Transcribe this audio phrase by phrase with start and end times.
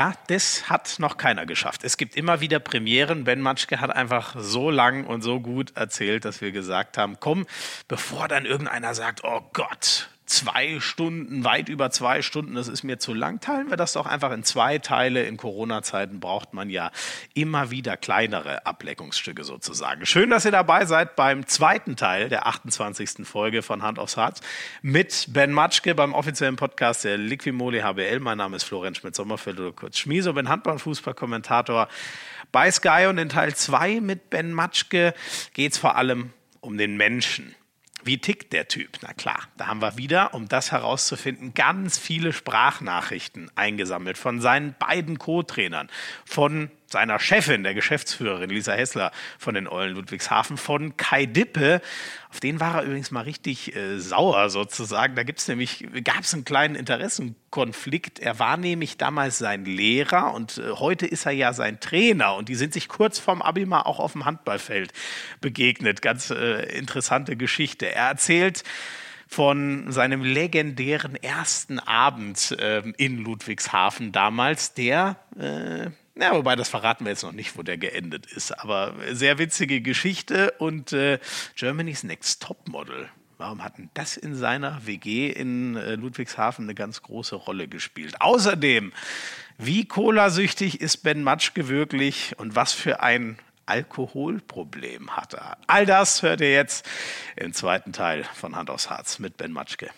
[0.00, 1.84] Ja, das hat noch keiner geschafft.
[1.84, 3.24] Es gibt immer wieder Premieren.
[3.24, 7.46] Ben Matschke hat einfach so lang und so gut erzählt, dass wir gesagt haben, komm,
[7.86, 12.98] bevor dann irgendeiner sagt, oh Gott, zwei Stunden, weit über zwei Stunden, das ist mir
[12.98, 13.40] zu lang.
[13.40, 15.24] Teilen wir das doch einfach in zwei Teile.
[15.24, 16.92] In Corona-Zeiten braucht man ja
[17.34, 20.06] immer wieder kleinere Ableckungsstücke sozusagen.
[20.06, 23.26] Schön, dass ihr dabei seid beim zweiten Teil der 28.
[23.26, 24.40] Folge von Hand aufs Harz
[24.82, 28.20] mit Ben Matschke beim offiziellen Podcast der Liquimoli HBL.
[28.20, 31.88] Mein Name ist Florian Schmidt-Sommerfeld oder kurz Schmieso, bin Handball- und Fußballkommentator
[32.52, 35.12] bei Sky und in Teil 2 mit Ben Matschke
[35.54, 37.54] geht es vor allem um den Menschen.
[38.04, 38.98] Wie tickt der Typ?
[39.02, 44.74] Na klar, da haben wir wieder, um das herauszufinden, ganz viele Sprachnachrichten eingesammelt von seinen
[44.78, 45.88] beiden Co-Trainern,
[46.24, 51.80] von seiner Chefin, der Geschäftsführerin Lisa Hessler von den Eulen Ludwigshafen, von Kai Dippe.
[52.30, 55.14] Auf den war er übrigens mal richtig äh, sauer sozusagen.
[55.14, 58.18] Da gibt's nämlich, gab es einen kleinen Interessenkonflikt.
[58.18, 62.34] Er war nämlich damals sein Lehrer und äh, heute ist er ja sein Trainer.
[62.34, 64.92] Und die sind sich kurz vorm Abi mal auch auf dem Handballfeld
[65.40, 66.02] begegnet.
[66.02, 67.92] Ganz äh, interessante Geschichte.
[67.94, 68.64] Er erzählt,
[69.30, 75.90] von seinem legendären ersten Abend äh, in Ludwigshafen damals, der äh,
[76.20, 78.52] ja, wobei das verraten wir jetzt noch nicht, wo der geendet ist.
[78.52, 81.18] Aber sehr witzige Geschichte und äh,
[81.56, 83.08] Germany's Next Topmodel.
[83.38, 88.20] Warum hat denn das in seiner WG in äh, Ludwigshafen eine ganz große Rolle gespielt?
[88.20, 88.92] Außerdem,
[89.56, 95.56] wie colasüchtig ist Ben Matschke wirklich und was für ein Alkoholproblem hat er?
[95.68, 96.86] All das hört ihr jetzt
[97.36, 99.88] im zweiten Teil von Hand aufs Harz mit Ben Matschke.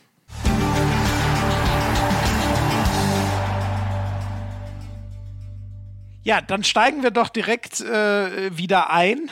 [6.24, 9.30] Ja, dann steigen wir doch direkt äh, wieder ein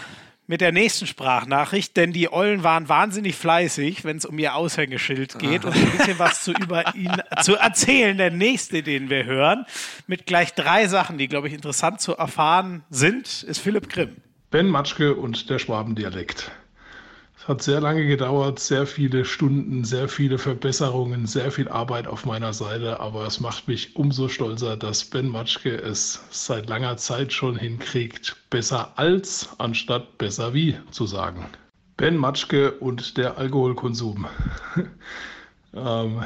[0.49, 5.39] mit der nächsten Sprachnachricht, denn die Eulen waren wahnsinnig fleißig, wenn es um ihr Aushängeschild
[5.39, 8.17] geht und ein bisschen was zu über ihn zu erzählen.
[8.17, 9.65] Der nächste, den wir hören,
[10.09, 14.17] mit gleich drei Sachen, die, glaube ich, interessant zu erfahren sind, ist Philipp Grimm.
[14.51, 16.51] Ben Matschke und der Schwabendialekt.
[17.41, 22.27] Es hat sehr lange gedauert, sehr viele Stunden, sehr viele Verbesserungen, sehr viel Arbeit auf
[22.27, 27.33] meiner Seite, aber es macht mich umso stolzer, dass Ben Matschke es seit langer Zeit
[27.33, 31.47] schon hinkriegt, besser als anstatt besser wie zu sagen.
[31.97, 34.27] Ben Matschke und der Alkoholkonsum.
[35.75, 36.23] ähm,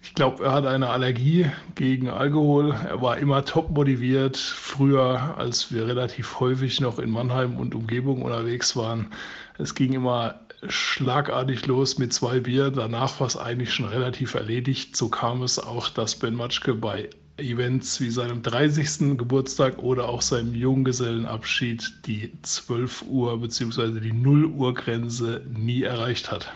[0.00, 2.72] ich glaube, er hat eine Allergie gegen Alkohol.
[2.88, 4.36] Er war immer top motiviert.
[4.36, 9.12] Früher, als wir relativ häufig noch in Mannheim und Umgebung unterwegs waren,
[9.58, 12.70] es ging immer schlagartig los mit zwei Bier.
[12.70, 14.96] Danach war es eigentlich schon relativ erledigt.
[14.96, 19.16] So kam es auch, dass Ben Matschke bei Events wie seinem 30.
[19.18, 24.00] Geburtstag oder auch seinem Junggesellenabschied die 12 Uhr bzw.
[24.00, 26.52] die 0 Uhr Grenze nie erreicht hat.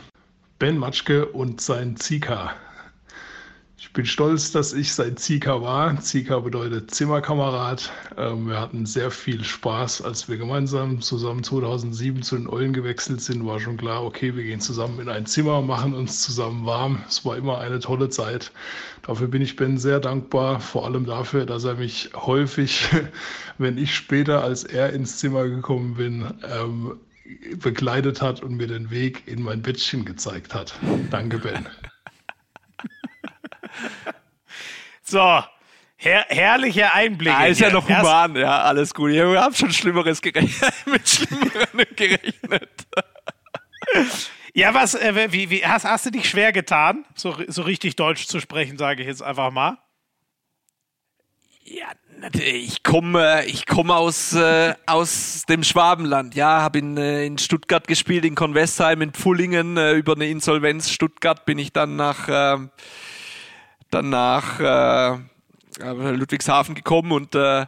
[0.59, 2.55] Ben Matschke und sein Zika.
[3.97, 5.99] Bin stolz, dass ich sein Zika war.
[6.03, 7.91] Zika bedeutet Zimmerkamerad.
[8.19, 13.23] Ähm, wir hatten sehr viel Spaß, als wir gemeinsam zusammen 2007 zu den Eulen gewechselt
[13.23, 13.47] sind.
[13.47, 17.03] War schon klar, okay, wir gehen zusammen in ein Zimmer, machen uns zusammen warm.
[17.09, 18.53] Es war immer eine tolle Zeit.
[19.01, 22.87] Dafür bin ich Ben sehr dankbar, vor allem dafür, dass er mich häufig,
[23.57, 26.99] wenn ich später als er ins Zimmer gekommen bin, ähm,
[27.63, 30.75] begleitet hat und mir den Weg in mein Bettchen gezeigt hat.
[31.11, 31.67] Danke, Ben.
[35.09, 35.41] So,
[35.99, 37.37] Her herrliche Einblicke.
[37.37, 39.13] Ja, ist ja noch human, Erst ja, alles gut.
[39.13, 42.71] Ich habe schon Schlimmeres gerechnet, mit Schlimmerem gerechnet.
[44.53, 48.27] Ja, was, äh, wie, wie, hast, hast du dich schwer getan, so, so richtig Deutsch
[48.27, 49.77] zu sprechen, sage ich jetzt einfach mal?
[51.63, 51.89] Ja,
[52.33, 57.87] ich komme ich komme aus, äh, aus dem Schwabenland, ja, habe in, äh, in Stuttgart
[57.87, 62.71] gespielt, in Convestheim, in Pfullingen, äh, über eine Insolvenz Stuttgart bin ich dann nach ähm,
[63.91, 65.19] dann nach äh,
[65.81, 67.67] Ludwigshafen gekommen und äh,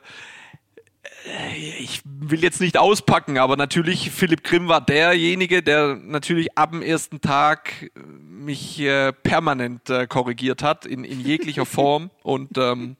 [1.78, 6.82] ich will jetzt nicht auspacken, aber natürlich Philipp Grimm war derjenige, der natürlich ab dem
[6.82, 12.96] ersten Tag mich äh, permanent äh, korrigiert hat in, in jeglicher Form und ähm,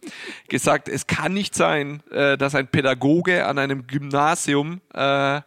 [0.48, 5.40] gesagt, es kann nicht sein, äh, dass ein Pädagoge an einem Gymnasium äh,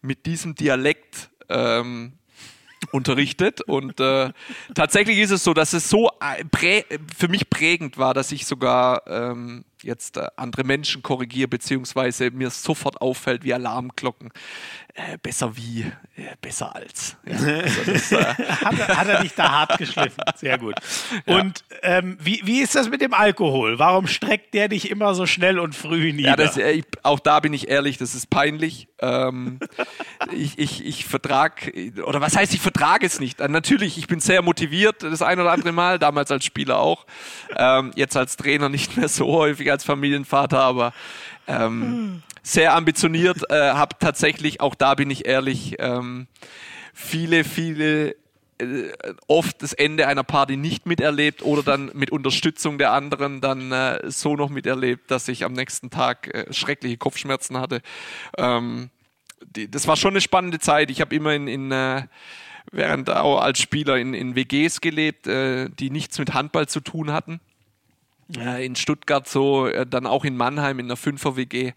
[0.00, 2.12] mit diesem Dialekt ähm,
[2.92, 3.60] unterrichtet.
[3.62, 4.32] Und äh,
[4.74, 6.82] tatsächlich ist es so, dass es so äh,
[7.16, 12.50] für mich prägend war, dass ich sogar ähm, jetzt äh, andere Menschen korrigiere, beziehungsweise mir
[12.50, 14.30] sofort auffällt wie Alarmglocken.
[14.94, 17.16] Äh, besser wie, äh, besser als.
[17.24, 20.22] Ja, also das, äh hat, er, hat, er dich da hart geschliffen?
[20.36, 20.74] Sehr gut.
[21.26, 21.98] Und ja.
[21.98, 23.78] ähm, wie, wie ist das mit dem Alkohol?
[23.78, 26.28] Warum streckt der dich immer so schnell und früh nieder?
[26.28, 28.88] Ja, das, äh, ich, auch da bin ich ehrlich, das ist peinlich.
[28.98, 29.60] Ähm,
[30.36, 31.72] ich, ich, ich vertrag,
[32.04, 33.38] oder was heißt, ich vertrage es nicht?
[33.40, 37.06] Natürlich, ich bin sehr motiviert, das ein oder andere Mal, damals als Spieler auch.
[37.56, 40.92] Ähm, jetzt als Trainer nicht mehr so häufig als Familienvater, aber
[41.46, 43.50] ähm, sehr ambitioniert.
[43.50, 46.26] Äh, habe tatsächlich, auch da bin ich ehrlich, ähm,
[46.94, 48.14] viele, viele
[48.58, 48.92] äh,
[49.26, 54.10] oft das Ende einer Party nicht miterlebt oder dann mit Unterstützung der anderen dann äh,
[54.10, 57.82] so noch miterlebt, dass ich am nächsten Tag äh, schreckliche Kopfschmerzen hatte.
[58.36, 58.90] Ähm,
[59.44, 60.90] die, das war schon eine spannende Zeit.
[60.90, 62.02] Ich habe immer in, in äh,
[62.70, 67.12] während auch als Spieler in, in WGs gelebt, äh, die nichts mit Handball zu tun
[67.12, 67.40] hatten.
[68.36, 71.72] Äh, in Stuttgart so, äh, dann auch in Mannheim in der Fünfer-WG,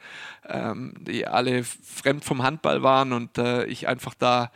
[0.48, 4.52] ähm, die alle fremd vom Handball waren und äh, ich einfach da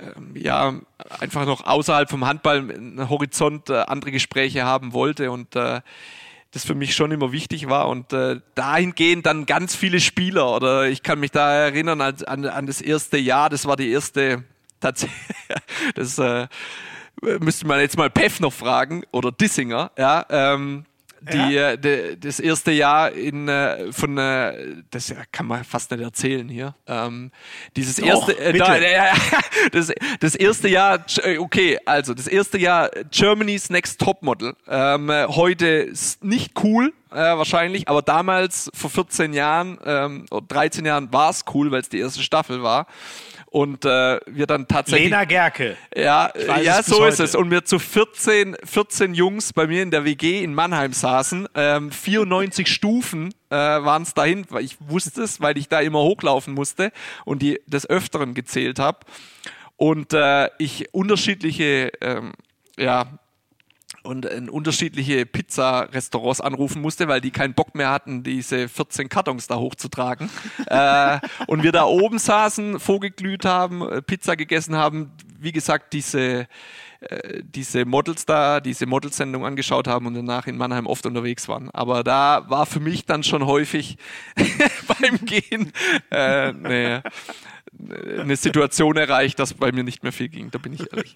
[0.00, 0.74] ähm, ja,
[1.20, 6.94] einfach noch außerhalb vom Handball einen Horizont andere Gespräche haben wollte und das für mich
[6.94, 11.32] schon immer wichtig war und äh, dahingehend dann ganz viele Spieler oder ich kann mich
[11.32, 14.44] da erinnern an, an, an das erste Jahr, das war die erste
[15.94, 16.46] das äh,
[17.20, 20.84] müsste man jetzt mal Peff noch fragen oder Dissinger, ja, ähm,
[21.32, 21.70] die, ja.
[21.70, 26.48] Äh, de, das erste Jahr in äh, von äh, das kann man fast nicht erzählen
[26.48, 26.74] hier.
[26.86, 27.30] Ähm,
[27.76, 29.12] dieses Doch, erste äh, da, äh,
[29.72, 31.04] das, das erste Jahr
[31.38, 34.54] okay, also das erste Jahr Germany's Next Topmodel.
[34.68, 35.92] Ähm, heute
[36.22, 41.44] nicht cool äh, wahrscheinlich, aber damals vor 14 Jahren ähm, oder 13 Jahren war es
[41.54, 42.86] cool, weil es die erste Staffel war
[43.54, 45.10] und äh, wir dann tatsächlich.
[45.10, 45.76] Lena Gerke.
[45.96, 47.36] Ja, ja so ist es.
[47.36, 51.46] Und wir zu 14, 14 Jungs bei mir in der WG in Mannheim saßen.
[51.54, 54.44] Ähm, 94 Stufen äh, waren es dahin.
[54.58, 56.90] Ich wusste es, weil ich da immer hochlaufen musste
[57.24, 58.98] und die des Öfteren gezählt habe.
[59.76, 62.32] Und äh, ich unterschiedliche ähm,
[62.76, 63.06] ja,
[64.04, 69.46] und in unterschiedliche Pizza-Restaurants anrufen musste, weil die keinen Bock mehr hatten, diese 14 Kartons
[69.46, 70.30] da hochzutragen.
[70.66, 75.10] äh, und wir da oben saßen, vorgeglüht haben, äh, Pizza gegessen haben,
[75.40, 76.46] wie gesagt, diese,
[77.00, 81.70] äh, diese Models da, diese Modelsendung angeschaut haben und danach in Mannheim oft unterwegs waren.
[81.70, 83.96] Aber da war für mich dann schon häufig
[85.00, 85.72] beim Gehen
[86.10, 87.00] äh, nee,
[88.20, 91.14] eine Situation erreicht, dass bei mir nicht mehr viel ging, da bin ich ehrlich.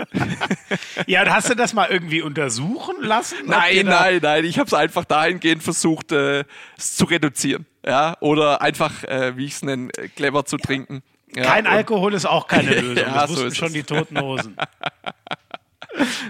[1.07, 3.37] ja, und hast du das mal irgendwie untersuchen lassen?
[3.47, 6.45] Nein, nein, nein, ich habe es einfach dahingehend versucht, äh,
[6.77, 7.67] es zu reduzieren.
[7.85, 11.03] Ja, oder einfach, äh, wie ich es nenne, clever zu trinken.
[11.35, 12.97] Ja, Kein Alkohol ist auch keine Lösung.
[12.97, 13.73] ja, das wussten so schon es.
[13.75, 14.57] die Toten Hosen.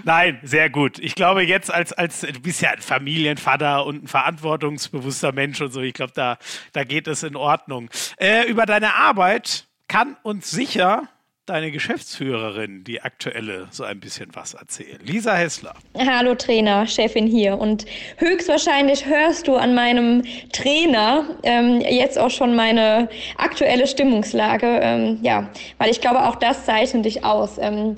[0.03, 0.99] Nein, sehr gut.
[0.99, 5.71] Ich glaube, jetzt als, als du bist ja ein Familienvater und ein verantwortungsbewusster Mensch und
[5.71, 6.37] so, ich glaube, da,
[6.73, 7.89] da geht es in Ordnung.
[8.17, 11.09] Äh, über deine Arbeit kann uns sicher
[11.49, 14.99] deine Geschäftsführerin, die aktuelle, so ein bisschen was erzählen.
[15.03, 15.73] Lisa Hessler.
[15.97, 17.57] Hallo Trainer, Chefin hier.
[17.57, 17.85] Und
[18.17, 24.67] höchstwahrscheinlich hörst du an meinem Trainer ähm, jetzt auch schon meine aktuelle Stimmungslage.
[24.67, 25.49] Ähm, ja,
[25.79, 27.57] weil ich glaube, auch das zeichnet dich aus.
[27.57, 27.97] Ähm,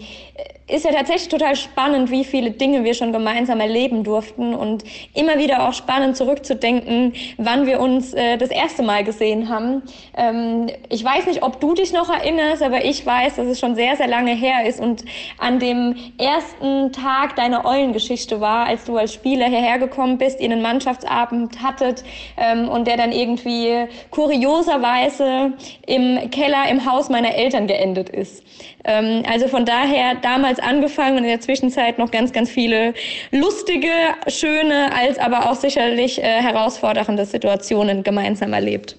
[0.71, 4.83] ist ja tatsächlich total spannend, wie viele Dinge wir schon gemeinsam erleben durften und
[5.13, 9.83] immer wieder auch spannend zurückzudenken, wann wir uns äh, das erste Mal gesehen haben.
[10.15, 13.75] Ähm, ich weiß nicht, ob du dich noch erinnerst, aber ich weiß, dass es schon
[13.75, 15.03] sehr, sehr lange her ist und
[15.37, 20.49] an dem ersten Tag deiner Eulengeschichte war, als du als Spieler hierher gekommen bist, ihr
[20.49, 22.03] einen Mannschaftsabend hattet
[22.37, 25.53] ähm, und der dann irgendwie kurioserweise
[25.85, 28.43] im Keller im Haus meiner Eltern geendet ist.
[28.83, 32.93] Ähm, also von daher damals angefangen und in der Zwischenzeit noch ganz, ganz viele
[33.31, 33.91] lustige,
[34.27, 38.97] schöne, als aber auch sicherlich äh, herausfordernde Situationen gemeinsam erlebt.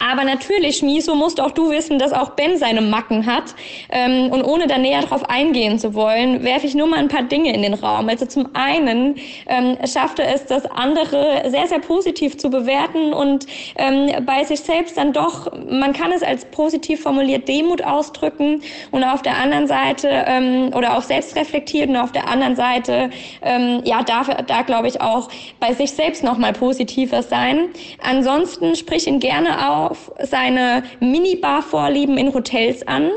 [0.00, 3.54] Aber natürlich, Schmiso, musst auch du wissen, dass auch Ben seine Macken hat.
[3.90, 7.24] Ähm, und ohne da näher drauf eingehen zu wollen, werfe ich nur mal ein paar
[7.24, 8.08] Dinge in den Raum.
[8.08, 9.16] Also zum einen
[9.46, 14.96] ähm, schaffte es, das andere sehr, sehr positiv zu bewerten und ähm, bei sich selbst
[14.96, 20.08] dann doch, man kann es als positiv formuliert Demut ausdrücken und auf der anderen Seite
[20.26, 23.10] ähm, oder auch selbst reflektiert und auf der anderen Seite,
[23.42, 25.28] ähm, ja, darf da glaube ich auch
[25.58, 27.68] bei sich selbst nochmal positiver sein.
[28.02, 33.10] Ansonsten sprich ihn gerne auch auf seine Minibar-Vorlieben in Hotels an,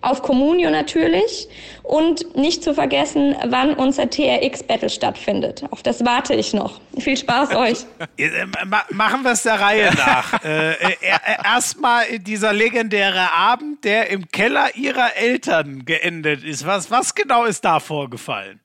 [0.00, 1.48] auf Communio natürlich
[1.82, 5.64] und nicht zu vergessen, wann unser TRX-Battle stattfindet.
[5.70, 6.80] Auf das warte ich noch.
[6.98, 7.78] Viel Spaß euch.
[8.16, 8.46] Äh,
[8.90, 10.44] machen wir es der Reihe nach.
[10.44, 16.66] äh, äh, äh Erstmal dieser legendäre Abend, der im Keller ihrer Eltern geendet ist.
[16.66, 18.60] Was, was genau ist da vorgefallen?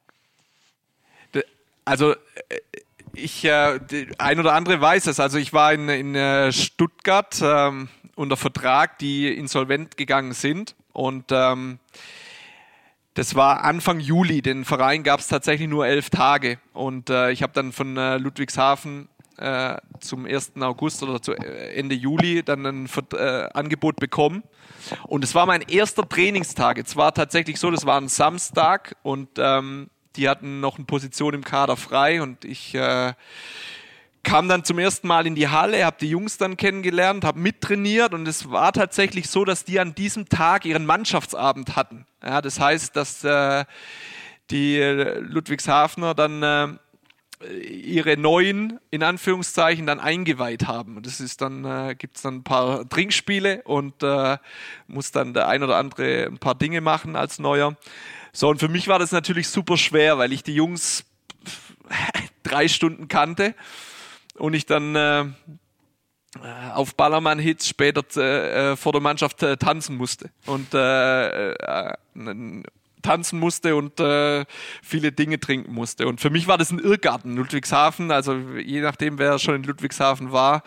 [1.86, 2.15] Also
[3.15, 3.79] ich, äh,
[4.17, 5.20] ein oder andere weiß es.
[5.20, 10.75] Also ich war in, in äh, Stuttgart ähm, unter Vertrag, die insolvent gegangen sind.
[10.91, 11.79] Und ähm,
[13.13, 14.41] das war Anfang Juli.
[14.41, 16.58] Den Verein gab es tatsächlich nur elf Tage.
[16.74, 20.53] Und äh, ich habe dann von äh, Ludwigshafen äh, zum 1.
[20.60, 22.89] August oder zu äh, Ende Juli dann ein
[23.53, 24.43] Angebot bekommen.
[25.03, 26.79] Und es war mein erster Trainingstag.
[26.79, 31.34] Es war tatsächlich so, das war ein Samstag und ähm, die hatten noch eine Position
[31.34, 33.13] im Kader frei und ich äh,
[34.24, 38.13] kam dann zum ersten Mal in die Halle, habe die Jungs dann kennengelernt, habe mittrainiert
[38.13, 42.05] und es war tatsächlich so, dass die an diesem Tag ihren Mannschaftsabend hatten.
[42.24, 43.65] Ja, das heißt, dass äh,
[44.50, 46.67] die Ludwigshafener dann äh,
[47.50, 51.01] ihre neuen, in Anführungszeichen, dann eingeweiht haben.
[51.01, 54.38] Das ist dann, äh, gibt es dann ein paar Trinkspiele und äh,
[54.88, 57.75] muss dann der ein oder andere ein paar Dinge machen als Neuer.
[58.34, 61.06] So, und für mich war das natürlich super schwer, weil ich die Jungs
[62.44, 63.54] drei Stunden kannte
[64.36, 65.25] und ich dann äh,
[66.74, 70.32] auf Ballermann-Hits später äh, vor der Mannschaft äh, tanzen musste.
[70.48, 71.94] Und äh, äh,
[73.04, 74.46] tanzen musste und äh,
[74.82, 76.08] viele Dinge trinken musste.
[76.08, 78.10] Und für mich war das ein Irrgarten, Ludwigshafen.
[78.10, 80.63] Also je nachdem, wer schon in Ludwigshafen war,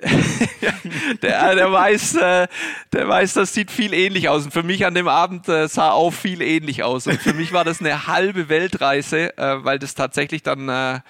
[1.22, 2.48] der, der weiß, äh,
[2.92, 4.44] der weiß, das sieht viel ähnlich aus.
[4.44, 7.06] Und für mich an dem Abend äh, sah auch viel ähnlich aus.
[7.06, 11.02] Und für mich war das eine halbe Weltreise, äh, weil das tatsächlich dann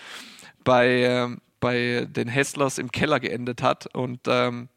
[0.64, 1.28] bei, äh,
[1.60, 4.68] bei den Hesslers im Keller geendet hat und ähm,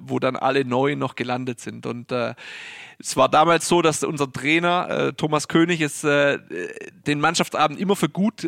[0.00, 1.84] wo dann alle neu noch gelandet sind.
[1.84, 8.08] Und es war damals so, dass unser Trainer Thomas König es den Mannschaftsabend immer für
[8.08, 8.44] gut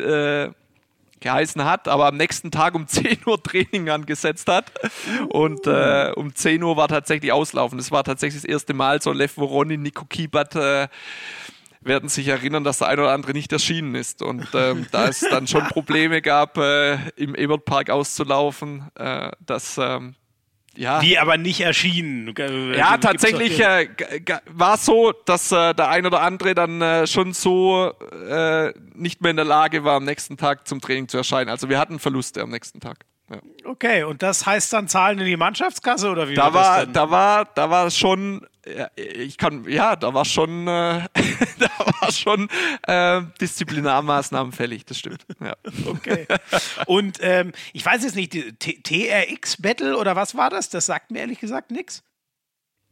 [1.21, 4.71] geheißen hat, aber am nächsten Tag um 10 Uhr Training angesetzt hat.
[5.29, 7.77] Und äh, um 10 Uhr war tatsächlich Auslaufen.
[7.77, 10.87] Das war tatsächlich das erste Mal so Lev Voroni, Nico Kibat äh,
[11.81, 14.21] werden sich erinnern, dass der ein oder andere nicht erschienen ist.
[14.21, 20.15] Und ähm, da es dann schon Probleme gab, äh, im Ebertpark auszulaufen, äh, dass ähm,
[20.75, 20.99] ja.
[20.99, 22.33] Die aber nicht erschienen.
[22.75, 23.89] Ja, tatsächlich äh,
[24.47, 27.91] war es so, dass äh, der ein oder andere dann äh, schon so
[28.29, 31.49] äh, nicht mehr in der Lage war, am nächsten Tag zum Training zu erscheinen.
[31.49, 33.05] Also wir hatten Verluste am nächsten Tag.
[33.31, 33.39] Ja.
[33.63, 37.45] Okay, und das heißt dann Zahlen in die Mannschaftskasse oder wie da war, da war,
[37.45, 38.45] da war schon,
[38.95, 41.01] ich kann, ja, da war schon, äh,
[41.59, 41.69] da
[42.01, 42.49] war schon
[42.87, 45.25] äh, Disziplinarmaßnahmen fällig, das stimmt.
[45.39, 45.55] Ja.
[45.85, 46.27] Okay.
[46.85, 50.69] Und ähm, ich weiß jetzt nicht, TRX Battle oder was war das?
[50.69, 52.03] Das sagt mir ehrlich gesagt nichts.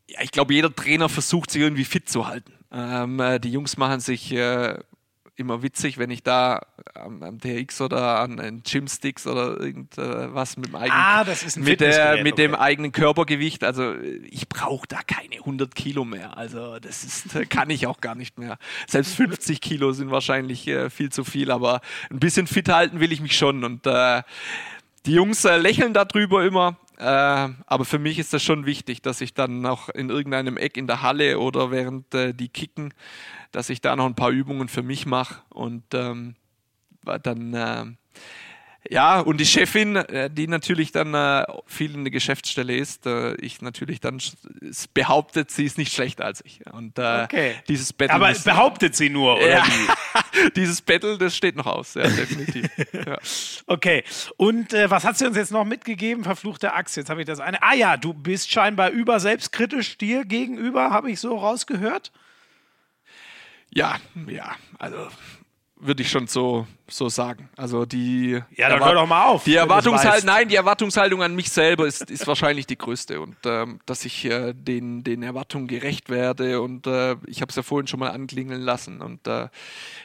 [0.09, 2.53] Ja, ich glaube, jeder Trainer versucht sich irgendwie fit zu halten.
[2.71, 4.77] Ähm, äh, die Jungs machen sich äh,
[5.39, 6.61] immer witzig, wenn ich da
[6.93, 12.33] am, am TX oder an Gymsticks oder irgendwas mit dem eigenen ah, mit, der, mit
[12.33, 12.41] okay.
[12.41, 13.63] dem eigenen Körpergewicht.
[13.63, 13.95] Also
[14.29, 16.37] ich brauche da keine 100 Kilo mehr.
[16.37, 18.57] Also das ist, kann ich auch gar nicht mehr.
[18.87, 23.11] Selbst 50 Kilo sind wahrscheinlich äh, viel zu viel, aber ein bisschen fit halten will
[23.11, 23.63] ich mich schon.
[23.63, 24.23] Und äh,
[25.05, 26.77] die Jungs äh, lächeln darüber immer.
[26.97, 30.75] Äh, aber für mich ist das schon wichtig, dass ich dann noch in irgendeinem Eck
[30.75, 32.93] in der Halle oder während äh, die kicken
[33.51, 36.35] dass ich da noch ein paar Übungen für mich mache und ähm,
[37.03, 37.85] dann äh,
[38.87, 43.35] ja, und die Chefin, äh, die natürlich dann äh, viel in der Geschäftsstelle ist, äh,
[43.35, 44.21] ich natürlich dann
[44.93, 46.61] behauptet, sie ist nicht schlechter als ich.
[46.71, 47.55] Und äh, okay.
[47.67, 48.15] dieses Battle.
[48.15, 49.65] Aber behauptet sie nur, oder ja.
[49.65, 50.49] wie?
[50.55, 52.67] dieses Battle, das steht noch aus, ja, definitiv.
[52.93, 53.17] ja.
[53.67, 54.03] Okay.
[54.37, 56.23] Und äh, was hat sie uns jetzt noch mitgegeben?
[56.23, 56.95] Verfluchte Axt.
[56.95, 57.61] Jetzt habe ich das eine.
[57.61, 62.11] Ah ja, du bist scheinbar über selbstkritisch dir gegenüber, habe ich so rausgehört.
[63.71, 63.97] Ja,
[64.27, 65.07] ja, also
[65.81, 67.49] würde ich schon so, so sagen.
[67.55, 68.39] Also die.
[68.55, 69.45] Ja, dann hör doch mal auf.
[69.45, 73.79] Die Erwartungshaltung, nein, die Erwartungshaltung an mich selber ist, ist wahrscheinlich die größte und ähm,
[73.85, 77.87] dass ich äh, den, den Erwartungen gerecht werde und äh, ich habe es ja vorhin
[77.87, 79.47] schon mal anklingeln lassen und äh,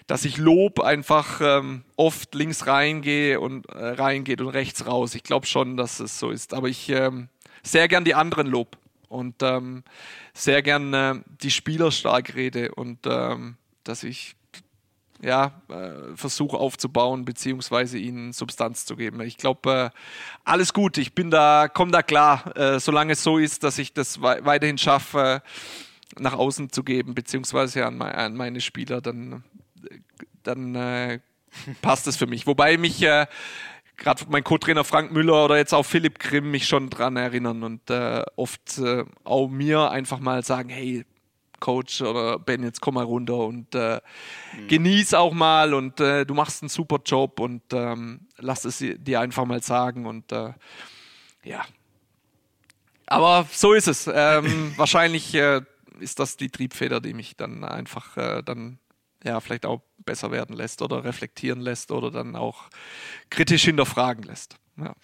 [0.06, 5.14] dass ich Lob einfach ähm, oft links reingehe und äh, reingeht und rechts raus.
[5.14, 6.54] Ich glaube schon, dass es so ist.
[6.54, 7.28] Aber ich ähm,
[7.64, 8.76] sehr gern die anderen Lob
[9.14, 9.84] und ähm,
[10.34, 14.36] sehr gern äh, die Spieler stark rede und ähm, dass ich
[15.22, 19.20] ja, äh, versuche aufzubauen, beziehungsweise ihnen Substanz zu geben.
[19.22, 19.98] Ich glaube, äh,
[20.44, 20.98] alles gut.
[20.98, 24.40] Ich bin da, komme da klar, äh, solange es so ist, dass ich das we
[24.42, 25.42] weiterhin schaffe,
[26.18, 29.44] nach außen zu geben, beziehungsweise an, me an meine Spieler, dann,
[30.42, 31.20] dann äh,
[31.82, 32.46] passt es für mich.
[32.46, 33.26] Wobei mich äh,
[33.96, 37.90] gerade mein Co-Trainer Frank Müller oder jetzt auch Philipp Grimm mich schon dran erinnern und
[37.90, 41.04] äh, oft äh, auch mir einfach mal sagen, hey,
[41.60, 44.00] Coach oder Ben, jetzt komm mal runter und äh,
[44.56, 44.68] mhm.
[44.68, 49.20] genieß auch mal und äh, du machst einen super Job und ähm, lass es dir
[49.20, 50.52] einfach mal sagen und äh,
[51.42, 51.64] ja.
[53.06, 54.10] Aber so ist es.
[54.12, 55.62] Ähm, wahrscheinlich äh,
[56.00, 58.78] ist das die Triebfeder, die mich dann einfach äh, dann
[59.24, 62.68] ja vielleicht auch besser werden lässt oder reflektieren lässt oder dann auch
[63.30, 64.56] kritisch hinterfragen lässt.
[64.76, 64.94] Ja.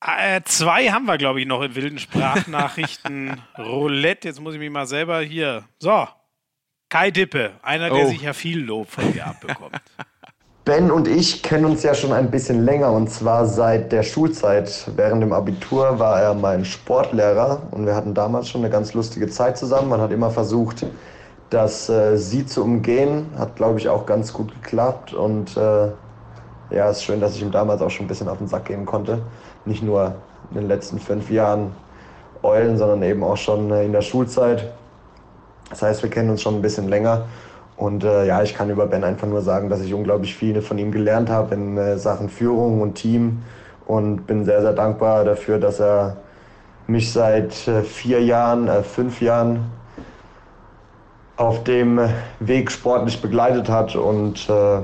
[0.00, 3.40] Äh, zwei haben wir, glaube ich, noch in wilden Sprachnachrichten.
[3.58, 5.64] Roulette, jetzt muss ich mich mal selber hier.
[5.80, 6.06] So,
[6.88, 8.08] Kai Dippe, einer, der oh.
[8.08, 9.76] sich ja viel Lob von dir abbekommt.
[10.64, 14.90] Ben und ich kennen uns ja schon ein bisschen länger und zwar seit der Schulzeit.
[14.96, 19.28] Während dem Abitur war er mein Sportlehrer und wir hatten damals schon eine ganz lustige
[19.28, 19.88] Zeit zusammen.
[19.88, 20.84] Man hat immer versucht,
[21.50, 23.26] das äh, sie zu umgehen.
[23.38, 25.88] Hat, glaube ich, auch ganz gut geklappt und äh,
[26.70, 28.66] ja, es ist schön, dass ich ihm damals auch schon ein bisschen auf den Sack
[28.66, 29.22] gehen konnte.
[29.64, 30.16] Nicht nur
[30.50, 31.72] in den letzten fünf Jahren
[32.42, 34.72] Eulen, sondern eben auch schon in der Schulzeit.
[35.70, 37.24] Das heißt, wir kennen uns schon ein bisschen länger.
[37.76, 40.78] Und äh, ja, ich kann über Ben einfach nur sagen, dass ich unglaublich viel von
[40.78, 43.42] ihm gelernt habe in äh, Sachen Führung und Team.
[43.86, 46.18] Und bin sehr, sehr dankbar dafür, dass er
[46.86, 49.70] mich seit äh, vier Jahren, äh, fünf Jahren
[51.38, 52.00] auf dem
[52.40, 53.96] Weg sportlich begleitet hat.
[53.96, 54.80] Und äh,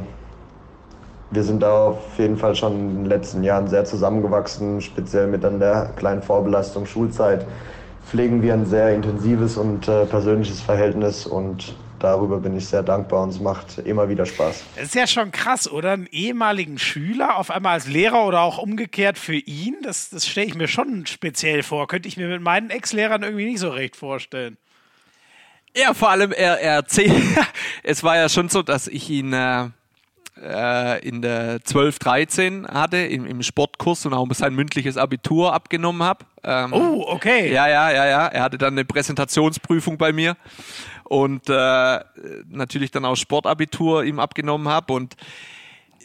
[1.30, 5.42] wir sind da auf jeden Fall schon in den letzten Jahren sehr zusammengewachsen, speziell mit
[5.44, 7.44] dann der kleinen Vorbelastung Schulzeit.
[8.06, 13.24] Pflegen wir ein sehr intensives und äh, persönliches Verhältnis und darüber bin ich sehr dankbar
[13.24, 14.62] und es macht immer wieder Spaß.
[14.76, 15.92] Es ist ja schon krass, oder?
[15.92, 20.46] Einen ehemaligen Schüler auf einmal als Lehrer oder auch umgekehrt für ihn, das, das stelle
[20.46, 21.88] ich mir schon speziell vor.
[21.88, 24.58] Könnte ich mir mit meinen Ex-Lehrern irgendwie nicht so recht vorstellen.
[25.76, 27.12] Ja, vor allem er, er erzählt,
[27.82, 29.68] es war ja schon so, dass ich ihn äh,
[30.40, 36.02] äh, in der 12, 13 hatte, im, im Sportkurs und auch sein mündliches Abitur abgenommen
[36.02, 36.24] habe.
[36.42, 37.52] Ähm, oh, okay.
[37.52, 38.26] Ja, ja, ja, ja.
[38.26, 40.36] Er hatte dann eine Präsentationsprüfung bei mir
[41.04, 42.00] und äh,
[42.48, 45.16] natürlich dann auch Sportabitur ihm abgenommen habe und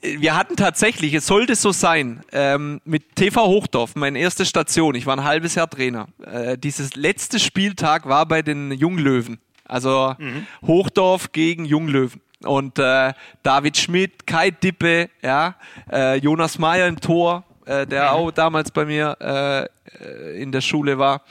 [0.01, 4.95] äh, wir hatten tatsächlich, es sollte so sein, ähm, mit TV Hochdorf, meine erste Station,
[4.95, 6.07] ich war ein halbes Jahr Trainer.
[6.23, 9.39] Äh, dieses letzte Spieltag war bei den Junglöwen.
[9.69, 10.47] Also mhm.
[10.65, 12.21] Hochdorf gegen Junglöwen.
[12.43, 15.55] Und äh, David Schmidt, Kai Dippe, ja,
[15.91, 20.61] äh, Jonas Meyer im Tor, äh, der auch damals bei mir äh, äh in der
[20.61, 21.21] Schule war.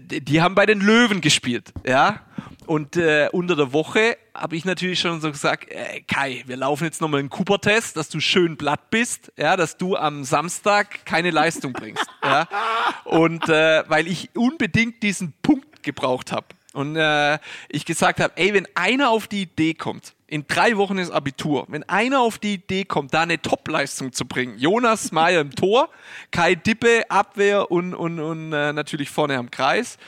[0.00, 2.20] Die haben bei den Löwen gespielt, ja.
[2.66, 6.84] Und äh, unter der Woche habe ich natürlich schon so gesagt, äh, Kai, wir laufen
[6.84, 11.30] jetzt nochmal einen Cooper-Test, dass du schön blatt bist, ja, dass du am Samstag keine
[11.30, 12.06] Leistung bringst.
[12.22, 12.48] ja.
[13.04, 16.46] Und äh, weil ich unbedingt diesen Punkt gebraucht habe.
[16.74, 17.38] Und äh,
[17.68, 21.66] ich gesagt habe, ey, wenn einer auf die Idee kommt, in drei Wochen ist Abitur,
[21.68, 25.88] wenn einer auf die Idee kommt, da eine Top-Leistung zu bringen, Jonas Meyer im Tor,
[26.32, 29.98] Kai Dippe, Abwehr und, und, und äh, natürlich vorne am Kreis,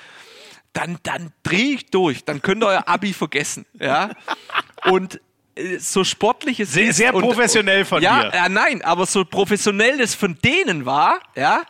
[0.72, 3.64] dann, dann drehe ich durch, dann könnt ihr euer Abi vergessen.
[3.78, 4.10] Ja?
[4.86, 5.20] Und
[5.54, 6.96] äh, so sportlich es sehr, ist.
[6.96, 8.36] Sehr professionell und, von ja, dir.
[8.36, 11.62] Ja, nein, aber so professionell es von denen war, ja,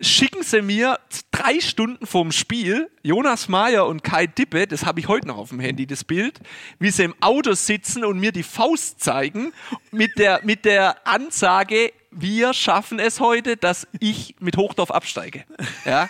[0.00, 0.98] schicken sie mir
[1.30, 5.50] drei Stunden vorm Spiel Jonas Mayer und Kai Dippe, das habe ich heute noch auf
[5.50, 6.40] dem Handy, das Bild,
[6.78, 9.52] wie sie im Auto sitzen und mir die Faust zeigen
[9.90, 15.44] mit der, mit der Ansage, wir schaffen es heute, dass ich mit Hochdorf absteige.
[15.84, 16.08] Ja?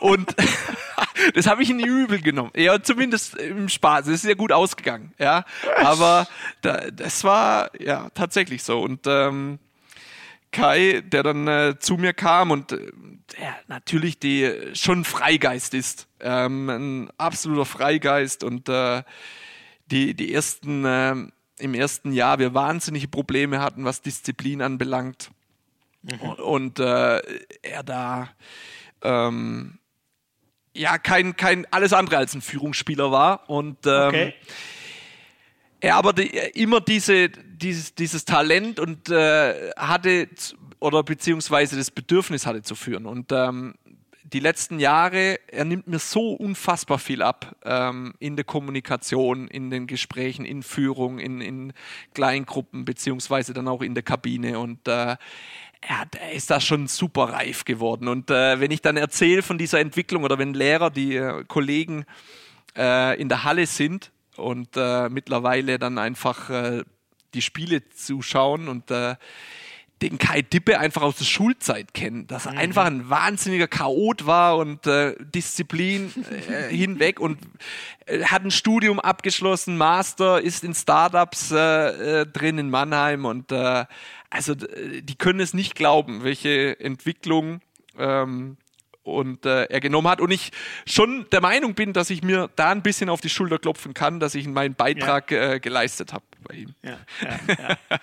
[0.00, 0.34] Und
[1.34, 2.50] das habe ich in die Übel genommen.
[2.54, 4.08] Ja, zumindest im Spaß.
[4.08, 5.12] Es ist ja gut ausgegangen.
[5.18, 5.44] Ja?
[5.76, 6.28] Aber
[6.60, 8.80] da, das war ja tatsächlich so.
[8.80, 9.58] Und ähm,
[10.50, 12.90] Kai, der dann äh, zu mir kam und äh,
[13.38, 19.02] der natürlich die schon Freigeist ist, ähm, ein absoluter Freigeist und äh,
[19.90, 21.14] die die ersten äh,
[21.58, 25.30] im ersten Jahr wir wahnsinnige Probleme hatten, was Disziplin anbelangt.
[26.02, 26.30] Mhm.
[26.30, 27.18] und äh,
[27.62, 28.28] er da
[29.02, 29.80] ähm,
[30.72, 34.34] ja kein kein alles andere als ein Führungsspieler war und ähm, okay
[35.80, 40.28] er aber die, immer diese, dieses, dieses Talent und äh, hatte
[40.80, 43.06] oder beziehungsweise das Bedürfnis hatte zu führen.
[43.06, 43.74] Und ähm,
[44.32, 49.70] die letzten Jahre, er nimmt mir so unfassbar viel ab ähm, in der Kommunikation, in
[49.70, 51.72] den Gesprächen, in Führung, in, in
[52.14, 54.58] Kleingruppen, beziehungsweise dann auch in der Kabine.
[54.58, 55.16] Und äh,
[55.80, 58.08] er, er ist da schon super reif geworden.
[58.08, 62.04] Und äh, wenn ich dann erzähle von dieser Entwicklung oder wenn Lehrer, die äh, Kollegen
[62.76, 66.84] äh, in der Halle sind, und äh, mittlerweile dann einfach äh,
[67.34, 69.16] die Spiele zuschauen und äh,
[70.02, 72.58] den Kai Dippe einfach aus der Schulzeit kennen, dass er mhm.
[72.58, 76.12] einfach ein wahnsinniger Chaot war und äh, Disziplin
[76.48, 77.38] äh, hinweg und
[78.06, 83.50] äh, hat ein Studium abgeschlossen, Master, ist in Startups äh, äh, drin in Mannheim und
[83.50, 83.86] äh,
[84.30, 87.60] also die können es nicht glauben, welche Entwicklung
[87.98, 88.56] ähm,
[89.08, 90.20] und äh, er genommen hat.
[90.20, 90.50] Und ich
[90.86, 94.20] schon der Meinung bin, dass ich mir da ein bisschen auf die Schulter klopfen kann,
[94.20, 95.54] dass ich meinen Beitrag ja.
[95.54, 96.74] äh, geleistet habe bei ihm.
[96.82, 97.98] Ja, ja,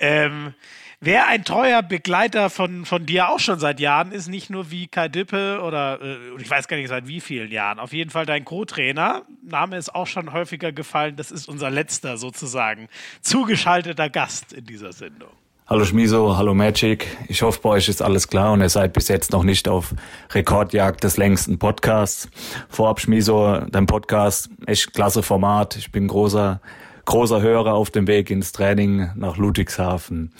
[0.00, 0.54] ähm,
[0.98, 4.86] Wer ein treuer Begleiter von, von dir auch schon seit Jahren ist, nicht nur wie
[4.86, 8.24] Kai Dippe oder äh, ich weiß gar nicht seit wie vielen Jahren, auf jeden Fall
[8.24, 12.88] dein Co-Trainer, Name ist auch schon häufiger gefallen, das ist unser letzter sozusagen
[13.20, 15.32] zugeschalteter Gast in dieser Sendung.
[15.68, 17.08] Hallo Schmiso, hallo Magic.
[17.26, 19.96] Ich hoffe, bei euch ist alles klar und ihr seid bis jetzt noch nicht auf
[20.30, 22.28] Rekordjagd des längsten Podcasts.
[22.68, 25.74] Vorab Schmiso, dein Podcast, echt klasse Format.
[25.74, 26.60] Ich bin großer,
[27.04, 30.32] großer Hörer auf dem Weg ins Training nach Ludwigshafen.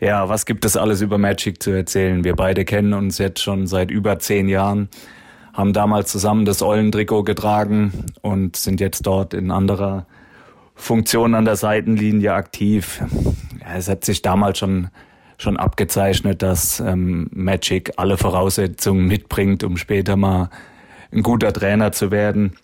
[0.00, 2.24] Ja, was gibt es alles über Magic zu erzählen?
[2.24, 4.88] Wir beide kennen uns jetzt schon seit über zehn Jahren,
[5.52, 10.06] haben damals zusammen das Eulentrikot getragen und sind jetzt dort in anderer
[10.74, 13.00] Funktion an der Seitenlinie aktiv
[13.76, 14.88] es hat sich damals schon
[15.38, 20.50] schon abgezeichnet, dass ähm, Magic alle Voraussetzungen mitbringt, um später mal
[21.12, 22.56] ein guter Trainer zu werden.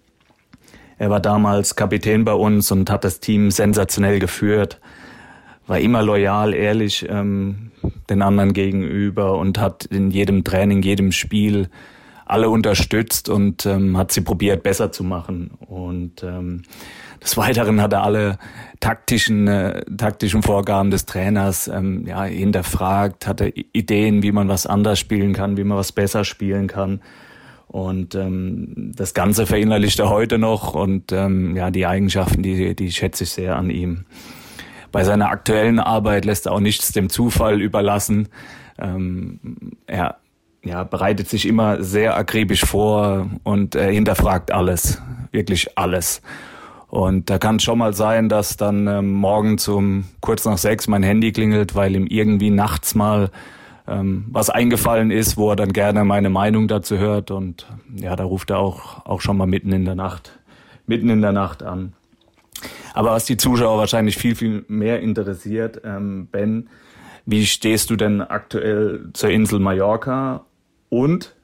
[0.99, 4.81] Er war damals Kapitän bei uns und hat das Team sensationell geführt,
[5.67, 7.71] war immer loyal, ehrlich ähm,
[8.11, 11.69] den anderen gegenüber und hat in jedem Training, jedem Spiel
[12.27, 15.51] alle unterstützt und ähm, hat sie probiert besser zu machen.
[15.67, 16.63] Und ähm,
[17.23, 18.39] des Weiteren hat er alle
[18.81, 24.99] taktischen, äh, taktischen Vorgaben des Trainers ähm, ja, hinterfragt, hatte Ideen, wie man was anders
[24.99, 27.01] spielen kann, wie man was besser spielen kann.
[27.67, 32.93] Und ähm, das Ganze verinnerlicht er heute noch und ähm, ja, die Eigenschaften, die, die
[32.93, 34.05] schätze ich sehr an ihm.
[34.93, 38.29] Bei seiner aktuellen Arbeit lässt er auch nichts dem Zufall überlassen.
[38.79, 39.41] Ähm,
[39.89, 40.19] er
[40.65, 46.23] ja, bereitet sich immer sehr akribisch vor und er hinterfragt alles, wirklich alles.
[46.89, 50.87] Und da kann es schon mal sein, dass dann ähm, morgens um kurz nach sechs
[50.87, 53.31] mein Handy klingelt, weil ihm irgendwie nachts mal
[53.89, 57.31] ähm, was eingefallen ist, wo er dann gerne meine Meinung dazu hört.
[57.31, 60.39] Und ja, da ruft er auch, auch schon mal mitten in der Nacht,
[60.87, 61.95] mitten in der Nacht an.
[62.95, 66.69] Aber was die Zuschauer wahrscheinlich viel, viel mehr interessiert, ähm, Ben,
[67.27, 70.45] wie stehst du denn aktuell zur Insel Mallorca?
[70.95, 71.35] Und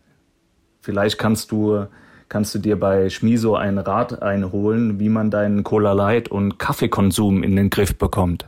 [0.81, 1.87] vielleicht kannst du
[2.29, 7.43] kannst du dir bei Schmiso einen Rat einholen, wie man deinen Cola Light und Kaffeekonsum
[7.43, 8.47] in den Griff bekommt.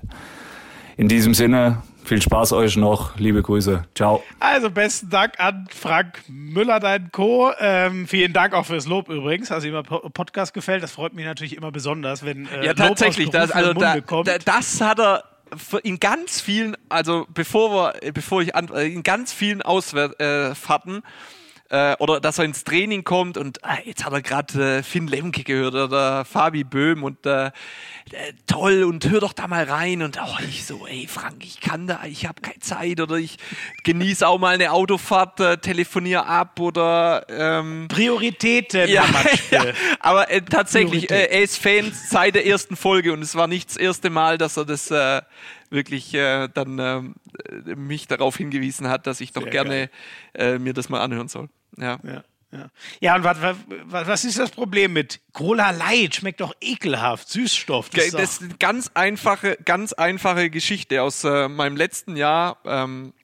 [0.96, 3.18] In diesem Sinne, viel Spaß euch noch.
[3.18, 3.84] Liebe Grüße.
[3.96, 4.22] Ciao.
[4.38, 7.50] Also besten Dank an Frank Müller, dein Co.
[7.58, 9.50] Ähm, vielen Dank auch fürs Lob übrigens.
[9.50, 10.84] Also immer Podcast gefällt.
[10.84, 13.30] Das freut mich natürlich immer besonders, wenn äh, ja tatsächlich.
[13.30, 15.24] Das, also da, da, das hat er
[15.82, 21.02] in ganz vielen, also bevor wir, bevor ich an, in ganz vielen Ausfahrten äh,
[21.72, 25.06] äh, oder dass er ins Training kommt und ah, jetzt hat er gerade äh, Finn
[25.06, 27.50] Lemke gehört oder Fabi Böhm und äh, äh,
[28.46, 31.86] toll und hör doch da mal rein und oh, ich so, ey Frank, ich kann
[31.86, 33.38] da, ich habe keine Zeit oder ich
[33.84, 38.90] genieße auch mal eine Autofahrt, äh, telefoniere ab oder ähm, Prioritäten.
[38.90, 39.06] Ja,
[39.50, 39.64] ja
[40.00, 43.70] aber äh, tatsächlich, äh, er ist Fan seit der ersten Folge und es war nicht
[43.70, 45.22] das erste Mal, dass er das äh,
[45.70, 49.90] wirklich äh, dann äh, mich darauf hingewiesen hat, dass ich doch Sehr gerne
[50.34, 51.48] äh, mir das mal anhören soll.
[51.76, 51.98] Ja.
[52.02, 52.24] ja.
[52.52, 52.68] Ja,
[53.00, 53.56] ja und was, was,
[54.06, 56.16] was ist das Problem mit Cola Light?
[56.16, 57.88] Schmeckt doch ekelhaft, Süßstoff.
[57.90, 63.14] Das, das ist eine ganz einfache, ganz einfache Geschichte aus äh, meinem letzten Jahr ähm,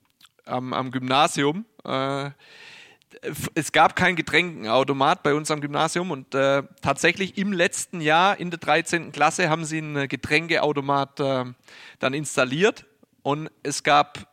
[0.45, 1.65] am, am, Gymnasium.
[1.85, 2.31] Äh,
[3.53, 8.49] es gab keinen Getränkenautomat bei uns am Gymnasium und äh, tatsächlich im letzten Jahr in
[8.49, 9.11] der 13.
[9.11, 11.45] Klasse haben sie einen Getränkeautomat äh,
[11.99, 12.85] dann installiert
[13.21, 14.27] und es gab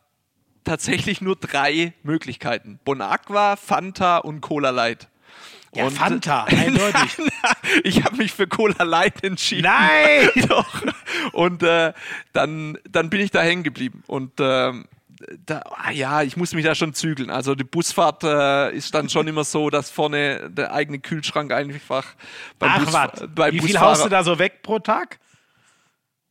[0.67, 2.79] tatsächlich nur drei Möglichkeiten.
[2.83, 5.07] Bon Aqua, Fanta und Cola Light.
[5.73, 7.17] Ja, und, Fanta, eindeutig.
[7.83, 9.63] ich habe mich für Cola Light entschieden.
[9.63, 10.29] Nein!
[10.47, 10.83] Doch.
[11.33, 11.93] Und äh,
[12.33, 14.03] dann, dann bin ich da hängen geblieben.
[14.07, 14.73] Und äh,
[15.45, 17.29] da, ah ja, ich muss mich da schon zügeln.
[17.29, 22.05] Also die Busfahrt äh, ist dann schon immer so, dass vorne der eigene Kühlschrank einfach
[22.59, 25.19] beim, Ach, Bus, beim Wie Busfahrer, viel haust du da so weg pro Tag?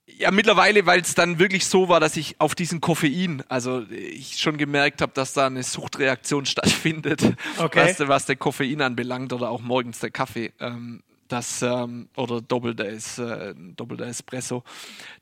[0.09, 4.39] Ja, mittlerweile, weil es dann wirklich so war, dass ich auf diesen Koffein, also ich
[4.39, 7.23] schon gemerkt habe, dass da eine Suchtreaktion stattfindet,
[7.59, 7.95] okay.
[7.99, 10.53] was, was der Koffein anbelangt oder auch morgens der Kaffee.
[10.61, 14.63] Ähm, das, ähm, oder doppelter, ist, äh, doppelter Espresso,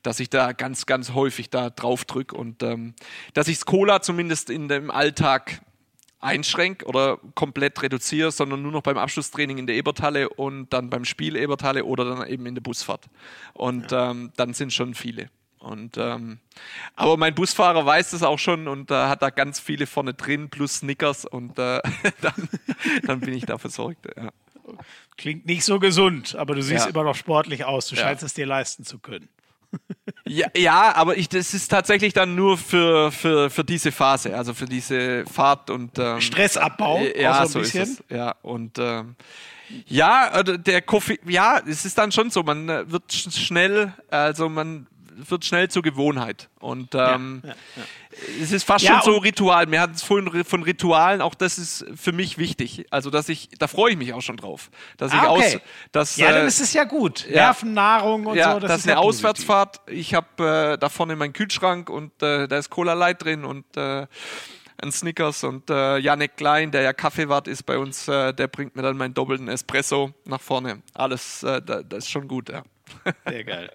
[0.03, 2.93] dass ich da ganz, ganz häufig da drauf drücke und ähm,
[3.33, 5.61] dass ich Cola zumindest in dem Alltag
[6.25, 11.05] einschränke oder komplett reduziere, sondern nur noch beim Abschlusstraining in der Eberthalle und dann beim
[11.05, 13.05] Spiel Eberthalle oder dann eben in der Busfahrt.
[13.53, 14.11] Und ja.
[14.11, 15.29] ähm, dann sind schon viele.
[15.59, 16.39] Und ähm,
[16.95, 20.49] aber mein Busfahrer weiß das auch schon und äh, hat da ganz viele vorne drin
[20.49, 21.81] plus Snickers und äh,
[22.21, 22.49] dann,
[23.03, 24.05] dann, bin ich da versorgt.
[24.15, 24.29] Ja.
[25.17, 26.91] Klingt nicht so gesund, aber du siehst ja.
[26.91, 27.87] immer noch sportlich aus.
[27.87, 29.27] Du scheinst es dir leisten zu können.
[30.27, 34.55] Ja, ja, aber ich, das ist tatsächlich dann nur für, für, für diese Phase, also
[34.55, 36.97] für diese Fahrt und ähm, Stressabbau.
[36.97, 38.03] Äh, ja, so, so ist es.
[38.09, 39.15] Ja, und ähm,
[39.87, 44.87] ja, der Koffein, ja, es ist dann schon so, man äh, wird schnell, also man
[45.15, 46.49] wird schnell zur Gewohnheit.
[46.59, 47.83] Und ähm, ja, ja, ja.
[48.41, 49.69] es ist fast schon so Ritual.
[49.71, 52.85] Wir hatten es vorhin von Ritualen, auch das ist für mich wichtig.
[52.91, 54.69] Also, dass ich, da freue ich mich auch schon drauf.
[54.97, 55.55] Dass ah, ich okay.
[55.55, 57.25] aus, dass, ja, dann ist es ja gut.
[57.29, 58.59] Nervennahrung und so.
[58.59, 58.99] Das, das ist eine.
[58.99, 59.81] Auswärtsfahrt.
[59.87, 63.65] Ich habe äh, da vorne meinen Kühlschrank und äh, da ist Cola Light drin und
[63.77, 64.07] äh,
[64.81, 68.75] ein Snickers und äh, Janek Klein, der ja Kaffeewart ist bei uns, äh, der bringt
[68.75, 70.81] mir dann meinen doppelten Espresso nach vorne.
[70.93, 72.63] Alles, äh, da, das ist schon gut, ja.
[73.27, 73.71] Sehr geil.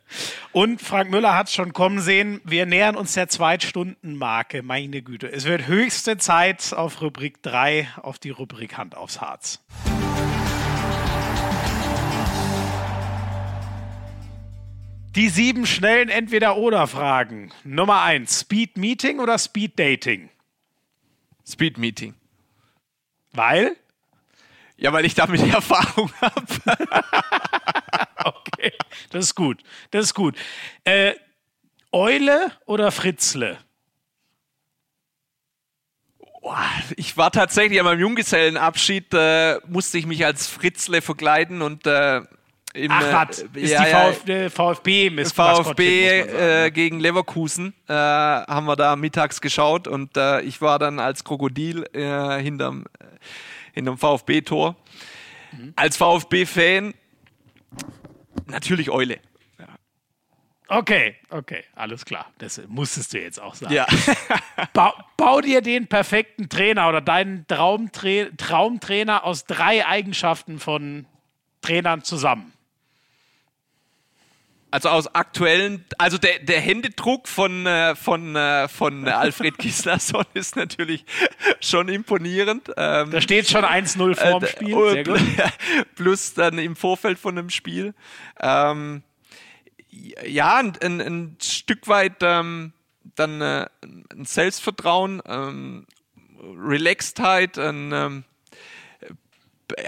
[0.53, 4.63] Und Frank Müller hat es schon kommen sehen, wir nähern uns der Zweitstunden-Marke.
[4.63, 5.31] Meine Güte.
[5.31, 9.61] Es wird höchste Zeit auf Rubrik 3, auf die Rubrik Hand aufs Harz.
[15.17, 17.53] Die sieben schnellen Entweder-Oder-Fragen.
[17.65, 20.31] Nummer eins: Speed Meeting oder Speed Dating?
[21.49, 22.15] Speed Meeting.
[23.33, 23.77] Weil?
[24.77, 26.47] Ja, weil ich damit Erfahrung habe.
[28.61, 28.73] okay,
[29.11, 29.63] das ist gut.
[29.91, 30.37] Das ist gut.
[30.85, 31.15] Äh,
[31.93, 33.59] Eule oder Fritzle?
[36.97, 42.23] Ich war tatsächlich an meinem Junggesellenabschied, äh, musste ich mich als Fritzle verkleiden und äh,
[42.73, 43.43] im, Ach, was?
[43.43, 48.97] Äh, ist ja, die VfB, VfB, Miss VfB äh, gegen Leverkusen äh, haben wir da
[48.97, 53.05] mittags geschaut und äh, ich war dann als Krokodil äh, hinterm, äh,
[53.75, 54.77] hinterm VfB-Tor.
[55.53, 55.73] Mhm.
[55.77, 56.95] Als VfB-Fan
[58.51, 59.21] natürlich Eule.
[60.73, 62.27] Okay, okay, alles klar.
[62.39, 63.75] Das musstest du jetzt auch sagen.
[63.75, 63.89] Ja.
[64.73, 71.07] bau, bau, dir den perfekten Trainer oder deinen Traumtra Traumtrainer aus drei Eigenschaften von
[71.61, 72.53] Trainern zusammen.
[74.71, 80.55] Also aus aktuellen, also der, der Händedruck von, äh, von, äh, von Alfred Gislason ist
[80.55, 81.05] natürlich
[81.61, 82.71] schon imponierend.
[82.77, 84.91] Ähm, da steht schon 1-0 vorm äh, Spiel.
[84.91, 85.21] Sehr gut.
[85.97, 87.95] Plus dann im Vorfeld von dem Spiel.
[88.41, 89.03] Ähm,
[89.91, 92.73] ja, ein, ein, ein, Stück weit ähm,
[93.17, 95.87] dann äh, ein Selbstvertrauen, ähm,
[96.41, 98.25] Relaxedheit, ein ähm,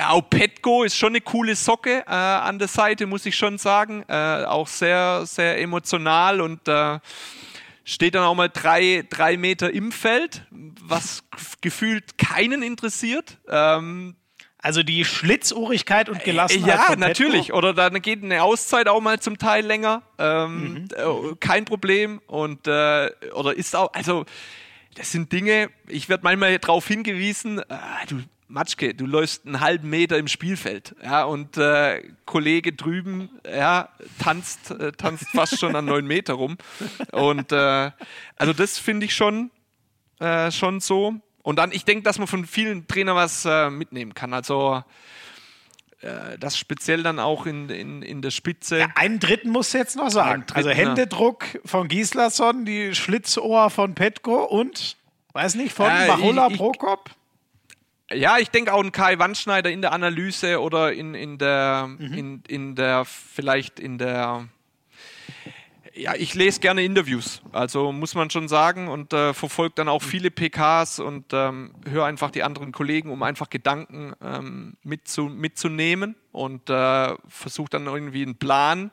[0.08, 4.04] auch Petco ist schon eine coole Socke äh, an der Seite, muss ich schon sagen.
[4.08, 6.98] Äh, auch sehr, sehr emotional und äh,
[7.84, 11.24] steht dann auch mal drei, drei Meter im Feld, was
[11.60, 13.38] gefühlt keinen interessiert.
[13.48, 14.16] Ähm,
[14.58, 16.90] also die Schlitzohrigkeit und Gelassenheit.
[16.90, 17.52] Ja, natürlich.
[17.52, 20.02] Oder dann geht eine Auszeit auch mal zum Teil länger.
[20.18, 20.88] Ähm, mhm.
[20.94, 22.20] Äh, kein Problem.
[22.28, 24.24] Und äh, oder ist auch, also
[24.94, 27.64] das sind Dinge, ich werde manchmal darauf hingewiesen, äh,
[28.08, 33.88] du Matschke, du läufst einen halben Meter im Spielfeld, ja, und äh, Kollege drüben, ja,
[34.18, 36.58] tanzt, äh, tanzt fast schon an neun Meter rum.
[37.12, 37.90] Und äh,
[38.36, 39.50] also das finde ich schon,
[40.20, 41.14] äh, schon so.
[41.42, 44.34] Und dann, ich denke, dass man von vielen Trainern was äh, mitnehmen kann.
[44.34, 44.84] Also
[46.02, 48.80] äh, das speziell dann auch in, in, in der Spitze.
[48.80, 50.44] Ja, einen dritten musst du jetzt noch sagen.
[50.52, 54.98] Also Händedruck von Gislason, die Schlitzohr von Petko und,
[55.32, 57.10] weiß nicht, von äh, Mahola Prokop.
[58.14, 62.12] Ja, ich denke auch ein Kai Wandschneider in der Analyse oder in, in der, mhm.
[62.12, 64.48] in, in der, vielleicht in der,
[65.94, 70.03] ja, ich lese gerne Interviews, also muss man schon sagen und äh, verfolge dann auch
[70.03, 76.16] viele PKs und ähm, höre einfach die anderen Kollegen, um einfach Gedanken ähm, mitzu, mitzunehmen
[76.33, 78.90] und äh, versuche dann irgendwie einen Plan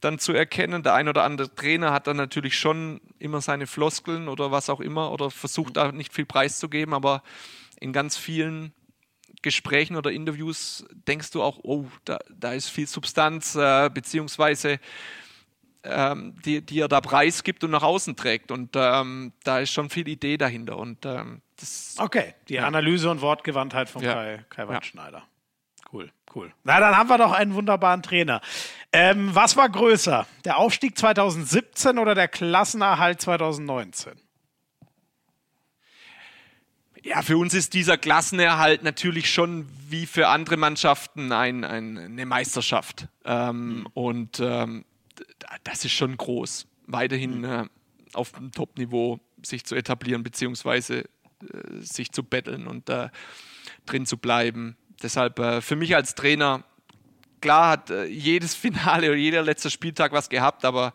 [0.00, 0.82] dann zu erkennen.
[0.82, 4.80] Der ein oder andere Trainer hat dann natürlich schon immer seine Floskeln oder was auch
[4.80, 7.22] immer oder versucht da nicht viel preiszugeben, aber
[7.80, 8.72] in ganz vielen
[9.42, 14.80] Gesprächen oder Interviews denkst du auch, oh, da, da ist viel Substanz, äh, beziehungsweise
[15.84, 18.50] ähm, die, die er da preisgibt und nach außen trägt.
[18.50, 20.78] Und ähm, da ist schon viel Idee dahinter.
[20.78, 22.66] Und, ähm, das, okay, die ja.
[22.66, 24.14] Analyse und Wortgewandtheit von ja.
[24.14, 25.18] Kai, Kai Wandschneider.
[25.18, 25.24] Ja.
[25.92, 26.52] Cool, cool.
[26.64, 28.40] Na, dann haben wir doch einen wunderbaren Trainer.
[28.92, 34.14] Ähm, was war größer, der Aufstieg 2017 oder der Klassenerhalt 2019?
[37.04, 42.24] Ja, für uns ist dieser Klassenerhalt natürlich schon wie für andere Mannschaften ein, ein, eine
[42.24, 43.08] Meisterschaft.
[43.26, 43.86] Ähm, mhm.
[43.92, 44.86] Und ähm,
[45.64, 47.44] das ist schon groß, weiterhin mhm.
[47.44, 47.64] äh,
[48.14, 51.06] auf dem Top-Niveau sich zu etablieren, beziehungsweise äh,
[51.80, 53.10] sich zu betteln und äh,
[53.84, 54.78] drin zu bleiben.
[55.02, 56.64] Deshalb äh, für mich als Trainer,
[57.42, 60.94] klar hat äh, jedes Finale oder jeder letzte Spieltag was gehabt, aber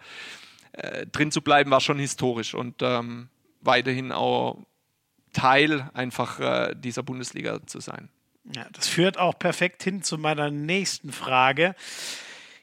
[0.72, 3.30] äh, drin zu bleiben war schon historisch und ähm,
[3.62, 4.58] weiterhin auch
[5.34, 8.10] Teil einfach äh, dieser Bundesliga zu sein.
[8.56, 11.76] Ja, das führt auch perfekt hin zu meiner nächsten Frage.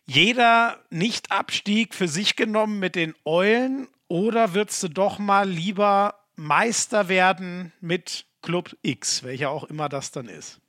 [0.06, 7.08] Jeder Nicht-Abstieg für sich genommen mit den Eulen oder würdest du doch mal lieber Meister
[7.08, 10.60] werden mit Club X, welcher auch immer das dann ist?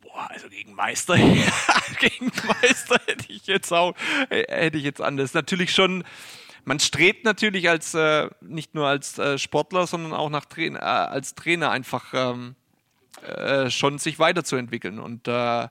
[0.00, 1.16] Boah, also gegen Meister,
[2.00, 3.94] gegen Meister hätte ich jetzt auch,
[4.28, 5.34] hätte ich jetzt anders.
[5.34, 6.04] Natürlich schon
[6.64, 10.78] man strebt natürlich als äh, nicht nur als äh, Sportler, sondern auch nach Tra äh,
[10.78, 12.54] als Trainer einfach ähm,
[13.26, 15.68] äh, schon sich weiterzuentwickeln und äh,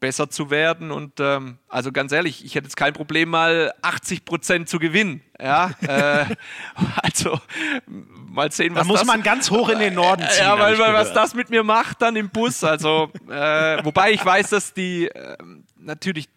[0.00, 0.90] besser zu werden.
[0.90, 5.22] Und ähm, also ganz ehrlich, ich hätte jetzt kein Problem, mal 80 Prozent zu gewinnen.
[5.38, 6.24] Ja, äh,
[7.02, 7.38] also
[7.86, 10.44] mal sehen, was da muss das, man ganz hoch in den Norden ziehen.
[10.44, 12.64] Ja, weil, weil was das mit mir macht dann im Bus.
[12.64, 15.36] Also äh, wobei ich weiß, dass die äh,
[15.80, 16.28] natürlich,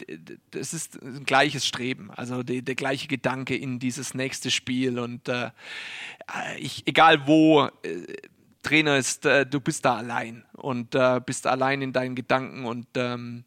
[0.52, 5.28] das ist ein gleiches Streben, also die, der gleiche Gedanke in dieses nächste Spiel und
[5.30, 5.52] äh,
[6.58, 7.70] ich, egal wo.
[7.84, 8.06] Äh,
[8.64, 12.88] Trainer ist, äh, du bist da allein und äh, bist allein in deinen Gedanken und
[12.96, 13.44] ähm,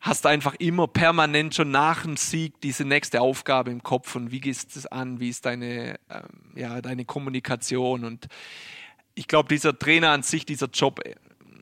[0.00, 4.40] hast einfach immer permanent schon nach dem Sieg diese nächste Aufgabe im Kopf und wie
[4.40, 8.28] gehst es an, wie ist deine, ähm, ja, deine Kommunikation und
[9.16, 11.16] ich glaube, dieser Trainer an sich, dieser Job äh,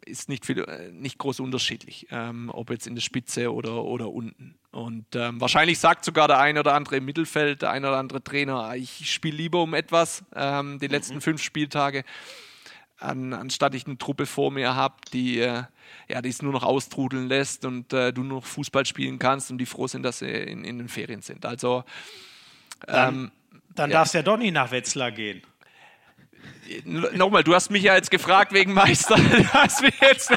[0.06, 4.10] ist nicht, viel, äh, nicht groß unterschiedlich, ähm, ob jetzt in der Spitze oder, oder
[4.10, 4.54] unten.
[4.70, 8.22] Und ähm, wahrscheinlich sagt sogar der ein oder andere im Mittelfeld, der ein oder andere
[8.22, 11.20] Trainer, ah, ich spiele lieber um etwas ähm, die letzten mhm.
[11.20, 12.04] fünf Spieltage,
[12.98, 15.64] an, anstatt ich eine Truppe vor mir habe, die äh,
[16.08, 19.58] ja, es nur noch austrudeln lässt und äh, du nur noch Fußball spielen kannst und
[19.58, 21.44] die froh sind, dass sie in, in den Ferien sind.
[21.44, 21.84] Also
[22.86, 23.32] dann, ähm,
[23.74, 23.98] dann ja.
[23.98, 25.42] darf es ja doch nicht nach Wetzlar gehen.
[26.84, 29.16] Nochmal, du hast mich ja jetzt gefragt wegen Meister.
[30.00, 30.32] Jetzt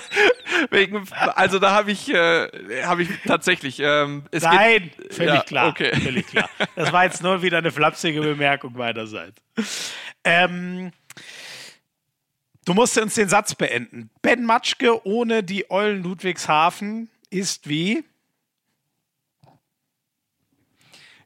[0.72, 3.80] wegen, also da habe ich, äh, habe ich tatsächlich.
[3.80, 5.68] Ähm, Nein, geht, völlig ja, klar.
[5.70, 5.96] Okay.
[5.96, 6.50] Völlig klar.
[6.76, 9.42] Das war jetzt nur wieder eine flapsige Bemerkung meinerseits.
[10.24, 10.92] Ähm,
[12.66, 14.10] du musst uns den Satz beenden.
[14.22, 18.04] Ben Matschke ohne die Eulen Ludwigshafen ist wie?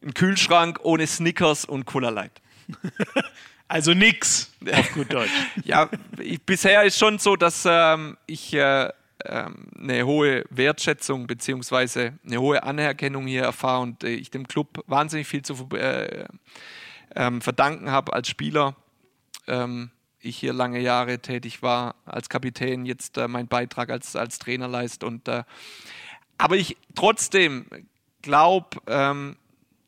[0.03, 2.41] Ein Kühlschrank ohne Snickers und Cola Light.
[3.71, 5.31] Also nix, auf gut Deutsch.
[5.63, 8.89] ja, ich, bisher ist schon so, dass ähm, ich äh,
[9.23, 12.11] ähm, eine hohe Wertschätzung bzw.
[12.25, 16.25] eine hohe Anerkennung hier erfahre und äh, ich dem Club wahnsinnig viel zu äh,
[17.15, 18.75] ähm, verdanken habe als Spieler.
[19.47, 24.37] Ähm, ich hier lange Jahre tätig war als Kapitän, jetzt äh, meinen Beitrag als, als
[24.37, 25.01] Trainer leist.
[25.01, 25.45] Und, äh,
[26.37, 27.67] aber ich trotzdem
[28.21, 29.37] glaube, ähm,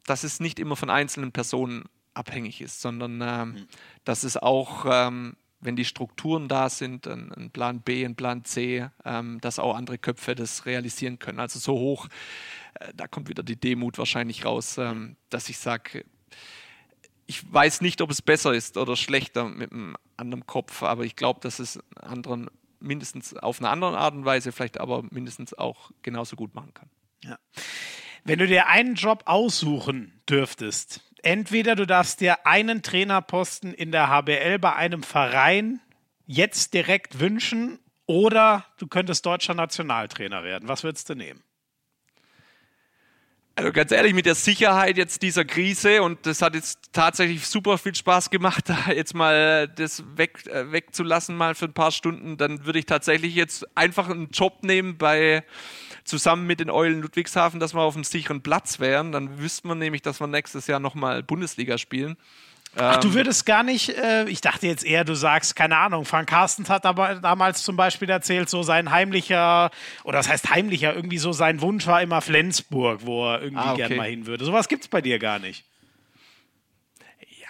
[0.06, 1.84] dass es nicht immer von einzelnen Personen
[2.14, 3.68] abhängig ist, sondern ähm, mhm.
[4.04, 8.44] dass es auch, ähm, wenn die Strukturen da sind, ein, ein Plan B, ein Plan
[8.44, 11.40] C, ähm, dass auch andere Köpfe das realisieren können.
[11.40, 12.08] Also so hoch,
[12.76, 16.06] äh, da kommt wieder die Demut wahrscheinlich raus, ähm, dass ich sage,
[17.26, 21.16] ich weiß nicht, ob es besser ist oder schlechter mit einem anderen Kopf, aber ich
[21.16, 22.50] glaube, dass es anderen
[22.80, 26.90] mindestens auf eine andere Art und Weise, vielleicht aber mindestens auch genauso gut machen kann.
[27.24, 27.40] Ja.
[28.26, 34.10] Wenn du dir einen Job aussuchen dürftest, entweder du darfst dir einen Trainerposten in der
[34.10, 35.82] HBL bei einem Verein
[36.26, 40.68] jetzt direkt wünschen oder du könntest deutscher Nationaltrainer werden.
[40.68, 41.42] Was würdest du nehmen?
[43.56, 47.78] Also ganz ehrlich, mit der Sicherheit jetzt dieser Krise und das hat jetzt tatsächlich super
[47.78, 52.38] viel Spaß gemacht, da jetzt mal das weg, äh, wegzulassen mal für ein paar Stunden,
[52.38, 55.44] dann würde ich tatsächlich jetzt einfach einen Job nehmen bei
[56.04, 59.12] zusammen mit den Eulen Ludwigshafen, dass wir auf einem sicheren Platz wären.
[59.12, 62.18] Dann wüsste man nämlich, dass wir nächstes Jahr nochmal Bundesliga spielen.
[62.76, 66.06] Ach, du ähm, würdest gar nicht, äh, ich dachte jetzt eher, du sagst, keine Ahnung,
[66.06, 69.70] Frank Carstens hat aber damals zum Beispiel erzählt, so sein heimlicher,
[70.04, 73.74] oder das heißt heimlicher, irgendwie so sein Wunsch war immer Flensburg, wo er irgendwie ah,
[73.74, 73.88] okay.
[73.88, 74.44] gern mal hin würde.
[74.46, 75.66] Sowas gibt es bei dir gar nicht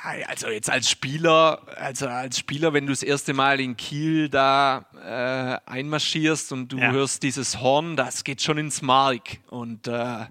[0.03, 4.85] also jetzt als Spieler, also als Spieler, wenn du das erste Mal in Kiel da
[5.01, 6.91] äh, einmarschierst und du ja.
[6.91, 10.25] hörst dieses Horn, das geht schon ins Mark und äh,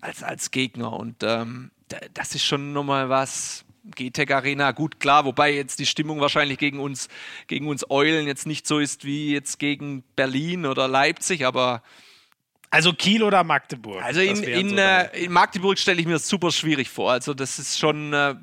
[0.00, 1.70] als, als Gegner und ähm,
[2.14, 3.64] das ist schon nochmal was.
[3.96, 7.08] GTEC Arena, gut klar, wobei jetzt die Stimmung wahrscheinlich gegen uns,
[7.48, 11.82] gegen uns Eulen jetzt nicht so ist wie jetzt gegen Berlin oder Leipzig, aber
[12.72, 14.02] also Kiel oder Magdeburg?
[14.02, 17.12] Also in, in, so äh, in Magdeburg stelle ich mir das super schwierig vor.
[17.12, 18.34] Also das ist schon, äh,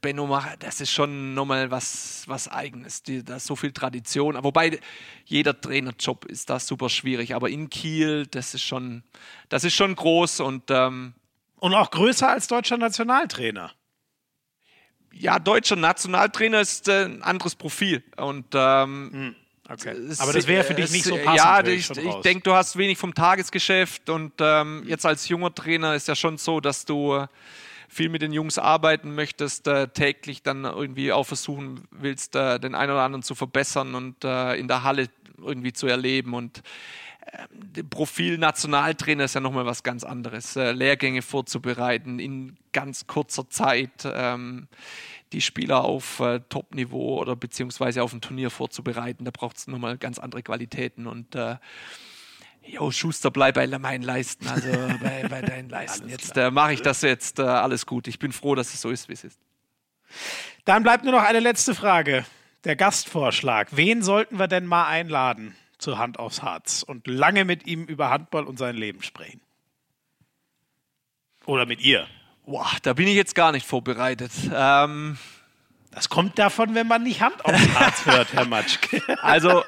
[0.00, 3.02] Benno, das ist schon nochmal was, was Eigenes.
[3.02, 4.42] Die, da ist so viel Tradition.
[4.42, 4.80] Wobei
[5.26, 7.34] jeder Trainerjob ist da super schwierig.
[7.34, 9.02] Aber in Kiel, das ist schon,
[9.50, 11.12] das ist schon groß und ähm,
[11.56, 13.72] und auch größer als deutscher Nationaltrainer.
[15.12, 19.36] Ja, deutscher Nationaltrainer ist äh, ein anderes Profil und ähm, hm
[19.68, 19.96] Okay.
[20.18, 21.36] Aber das wäre für dich nicht so passend.
[21.36, 25.54] Ja, ich, ich, ich denke, du hast wenig vom Tagesgeschäft und ähm, jetzt als junger
[25.54, 27.26] Trainer ist ja schon so, dass du äh,
[27.88, 32.74] viel mit den Jungs arbeiten möchtest, äh, täglich dann irgendwie auch versuchen willst, äh, den
[32.74, 36.62] einen oder anderen zu verbessern und äh, in der Halle irgendwie zu erleben und
[37.32, 40.54] ähm, Profil Nationaltrainer ist ja nochmal was ganz anderes.
[40.56, 43.90] Äh, Lehrgänge vorzubereiten in ganz kurzer Zeit.
[44.04, 44.68] Ähm,
[45.32, 49.24] die Spieler auf äh, Top-Niveau oder beziehungsweise auf ein Turnier vorzubereiten.
[49.24, 51.56] Da braucht es nochmal ganz andere Qualitäten und äh,
[52.68, 54.68] Jo, Schuster, bleib bei meinen Leisten, also
[55.02, 56.08] bei, bei deinen Leisten.
[56.08, 58.08] Jetzt äh, mache ich das jetzt äh, alles gut.
[58.08, 59.40] Ich bin froh, dass es so ist, wie es ist.
[60.64, 62.24] Dann bleibt nur noch eine letzte Frage.
[62.64, 63.68] Der Gastvorschlag.
[63.76, 68.10] Wen sollten wir denn mal einladen zur Hand aufs Harz und lange mit ihm über
[68.10, 69.40] Handball und sein Leben sprechen?
[71.44, 72.08] Oder mit ihr?
[72.46, 74.30] Boah, da bin ich jetzt gar nicht vorbereitet.
[74.54, 75.18] Ähm,
[75.90, 79.02] das kommt davon, wenn man nicht Hand aufs Herz hört, Herr Matschke.
[79.20, 79.64] Also,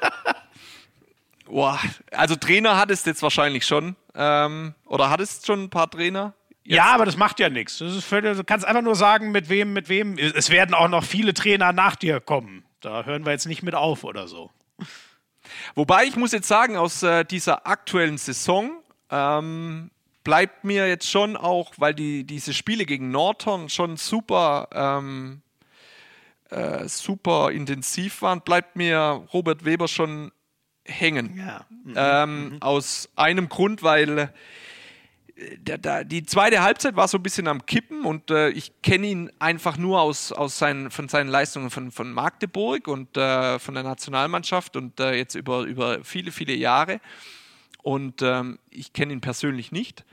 [1.45, 1.77] boah,
[2.11, 3.97] also Trainer hattest jetzt wahrscheinlich schon.
[4.15, 6.33] Ähm, oder hattest schon ein paar Trainer?
[6.63, 6.77] Jetzt?
[6.77, 7.83] Ja, aber das macht ja nichts.
[8.01, 10.17] Völlig, du kannst einfach nur sagen, mit wem, mit wem.
[10.17, 12.63] Es werden auch noch viele Trainer nach dir kommen.
[12.79, 14.51] Da hören wir jetzt nicht mit auf oder so.
[15.75, 18.71] Wobei ich muss jetzt sagen, aus äh, dieser aktuellen Saison
[19.09, 19.91] ähm,
[20.29, 25.41] bleibt mir jetzt schon auch, weil die, diese Spiele gegen Norton schon super, ähm,
[26.51, 30.31] äh, super intensiv waren, bleibt mir Robert Weber schon
[30.85, 31.35] hängen.
[31.35, 31.65] Ja.
[31.83, 31.93] Mhm.
[31.95, 37.47] Ähm, Aus einem Grund, weil äh, der, der, die zweite Halbzeit war so ein bisschen
[37.47, 41.71] am Kippen und äh, ich kenne ihn einfach nur aus, aus seinen, von seinen Leistungen
[41.71, 46.53] von, von Magdeburg und äh, von der Nationalmannschaft und äh, jetzt über, über viele, viele
[46.53, 47.01] Jahre.
[47.81, 50.05] Und ähm, ich kenne ihn persönlich nicht.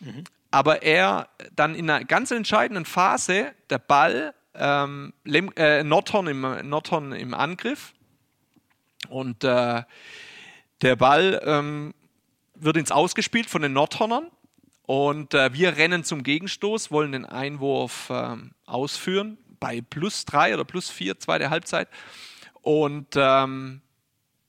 [0.00, 0.24] Mhm.
[0.50, 6.68] Aber er dann in einer ganz entscheidenden Phase, der Ball, ähm, Lem, äh, Nordhorn, im,
[6.68, 7.92] Nordhorn im Angriff
[9.08, 9.82] und äh,
[10.82, 11.94] der Ball ähm,
[12.54, 14.30] wird ins Ausgespielt von den Nordhornern
[14.88, 20.64] und äh, wir rennen zum Gegenstoß, wollen den Einwurf ähm, ausführen bei plus drei oder
[20.64, 21.88] plus vier, zweite Halbzeit.
[22.62, 23.82] Und ähm,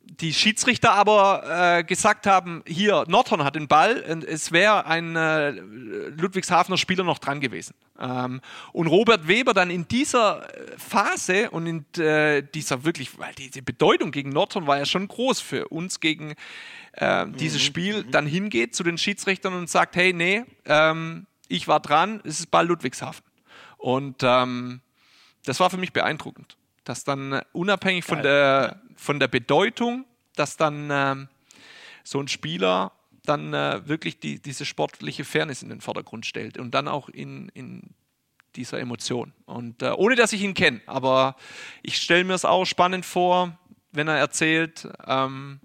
[0.09, 3.97] die Schiedsrichter aber äh, gesagt haben, hier, Nordhorn hat den Ball,
[4.27, 7.75] es wäre ein äh, Ludwigshafener Spieler noch dran gewesen.
[7.99, 8.41] Ähm,
[8.71, 10.47] und Robert Weber dann in dieser
[10.77, 15.39] Phase und in äh, dieser wirklich, weil diese Bedeutung gegen Nordhorn war ja schon groß
[15.39, 16.33] für uns gegen
[16.93, 17.65] äh, dieses mhm.
[17.65, 18.11] Spiel, mhm.
[18.11, 22.51] dann hingeht zu den Schiedsrichtern und sagt, hey, nee, ähm, ich war dran, es ist
[22.51, 23.23] Ball Ludwigshafen.
[23.77, 24.81] Und ähm,
[25.45, 26.57] das war für mich beeindruckend,
[26.89, 31.27] dass dann äh, unabhängig von der, von der Bedeutung, dass dann ähm,
[32.03, 32.93] so ein Spieler
[33.25, 37.49] dann äh, wirklich die, diese sportliche Fairness in den Vordergrund stellt und dann auch in,
[37.49, 37.93] in
[38.55, 39.33] dieser Emotion.
[39.45, 41.35] Und äh, ohne dass ich ihn kenne, aber
[41.83, 43.55] ich stelle mir es auch spannend vor,
[43.91, 45.59] wenn er erzählt, ähm,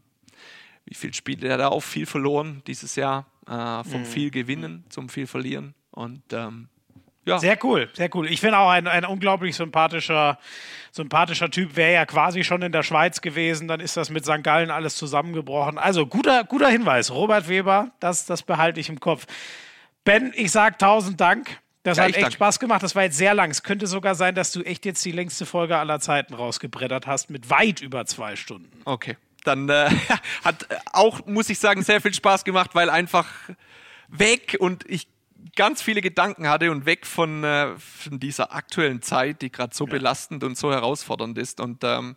[0.85, 4.05] wie viel Spiele er da auch viel verloren dieses Jahr, äh, vom mhm.
[4.05, 5.75] viel gewinnen zum viel verlieren.
[5.91, 6.69] Und ähm,
[7.27, 7.39] ja.
[7.39, 8.31] Sehr cool, sehr cool.
[8.31, 10.39] Ich finde auch ein, ein unglaublich sympathischer,
[10.93, 11.77] sympathischer Typ.
[11.77, 14.43] Wäre ja quasi schon in der Schweiz gewesen, dann ist das mit St.
[14.43, 15.79] Gallen alles zusammengebrochen.
[15.79, 17.11] Also guter, guter Hinweis.
[17.11, 19.27] Robert Weber, das, das behalte ich im Kopf.
[20.05, 21.61] Ben, ich sage tausend Dank.
[21.83, 22.33] Das ja, hat echt danke.
[22.33, 22.83] Spaß gemacht.
[22.83, 23.51] Das war jetzt sehr lang.
[23.51, 27.31] Es könnte sogar sein, dass du echt jetzt die längste Folge aller Zeiten rausgebrettert hast
[27.31, 28.81] mit weit über zwei Stunden.
[28.85, 29.17] Okay.
[29.45, 29.91] Dann äh,
[30.45, 33.27] hat auch, muss ich sagen, sehr viel Spaß gemacht, weil einfach
[34.09, 35.09] weg und ich
[35.57, 39.87] ganz viele Gedanken hatte und weg von, äh, von dieser aktuellen Zeit, die gerade so
[39.87, 39.93] ja.
[39.93, 41.61] belastend und so herausfordernd ist.
[41.61, 42.17] Und ähm,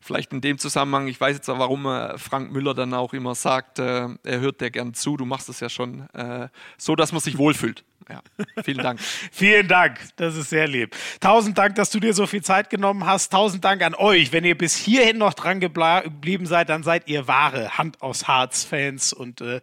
[0.00, 3.34] vielleicht in dem Zusammenhang, ich weiß jetzt auch, warum äh, Frank Müller dann auch immer
[3.34, 7.12] sagt, äh, er hört dir gern zu, du machst es ja schon äh, so, dass
[7.12, 7.84] man sich wohlfühlt.
[8.08, 8.22] Ja,
[8.62, 9.00] vielen Dank.
[9.32, 10.94] vielen Dank, das ist sehr lieb.
[11.18, 13.32] Tausend Dank, dass du dir so viel Zeit genommen hast.
[13.32, 14.30] Tausend Dank an euch.
[14.30, 19.12] Wenn ihr bis hierhin noch dran geblieben seid, dann seid ihr wahre Hand aus Harz-Fans
[19.12, 19.60] und äh,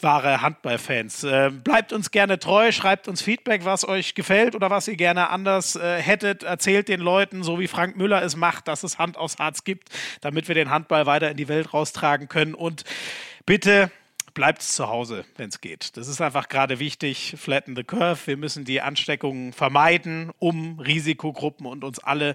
[0.00, 1.22] wahre Handball-Fans.
[1.22, 5.28] Äh, bleibt uns gerne treu, schreibt uns Feedback, was euch gefällt oder was ihr gerne
[5.30, 6.44] anders äh, hättet.
[6.44, 9.88] Erzählt den Leuten, so wie Frank Müller es macht, dass es Hand aus Harz gibt,
[10.20, 12.54] damit wir den Handball weiter in die Welt raustragen können.
[12.54, 12.84] Und
[13.44, 13.90] bitte
[14.34, 15.96] bleibt zu Hause, wenn es geht.
[15.96, 17.34] Das ist einfach gerade wichtig.
[17.38, 18.26] Flatten the curve.
[18.26, 22.34] Wir müssen die Ansteckungen vermeiden, um Risikogruppen und uns alle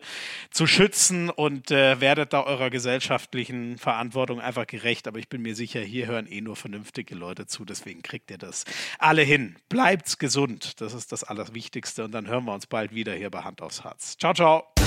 [0.49, 5.07] zu schützen und äh, werdet da eurer gesellschaftlichen Verantwortung einfach gerecht.
[5.07, 7.65] Aber ich bin mir sicher, hier hören eh nur vernünftige Leute zu.
[7.65, 8.65] Deswegen kriegt ihr das
[8.97, 9.57] alle hin.
[9.67, 10.81] Bleibt's gesund.
[10.81, 12.05] Das ist das Allerwichtigste.
[12.05, 14.17] Und dann hören wir uns bald wieder hier bei Hand aufs Herz.
[14.17, 14.78] Ciao, ciao.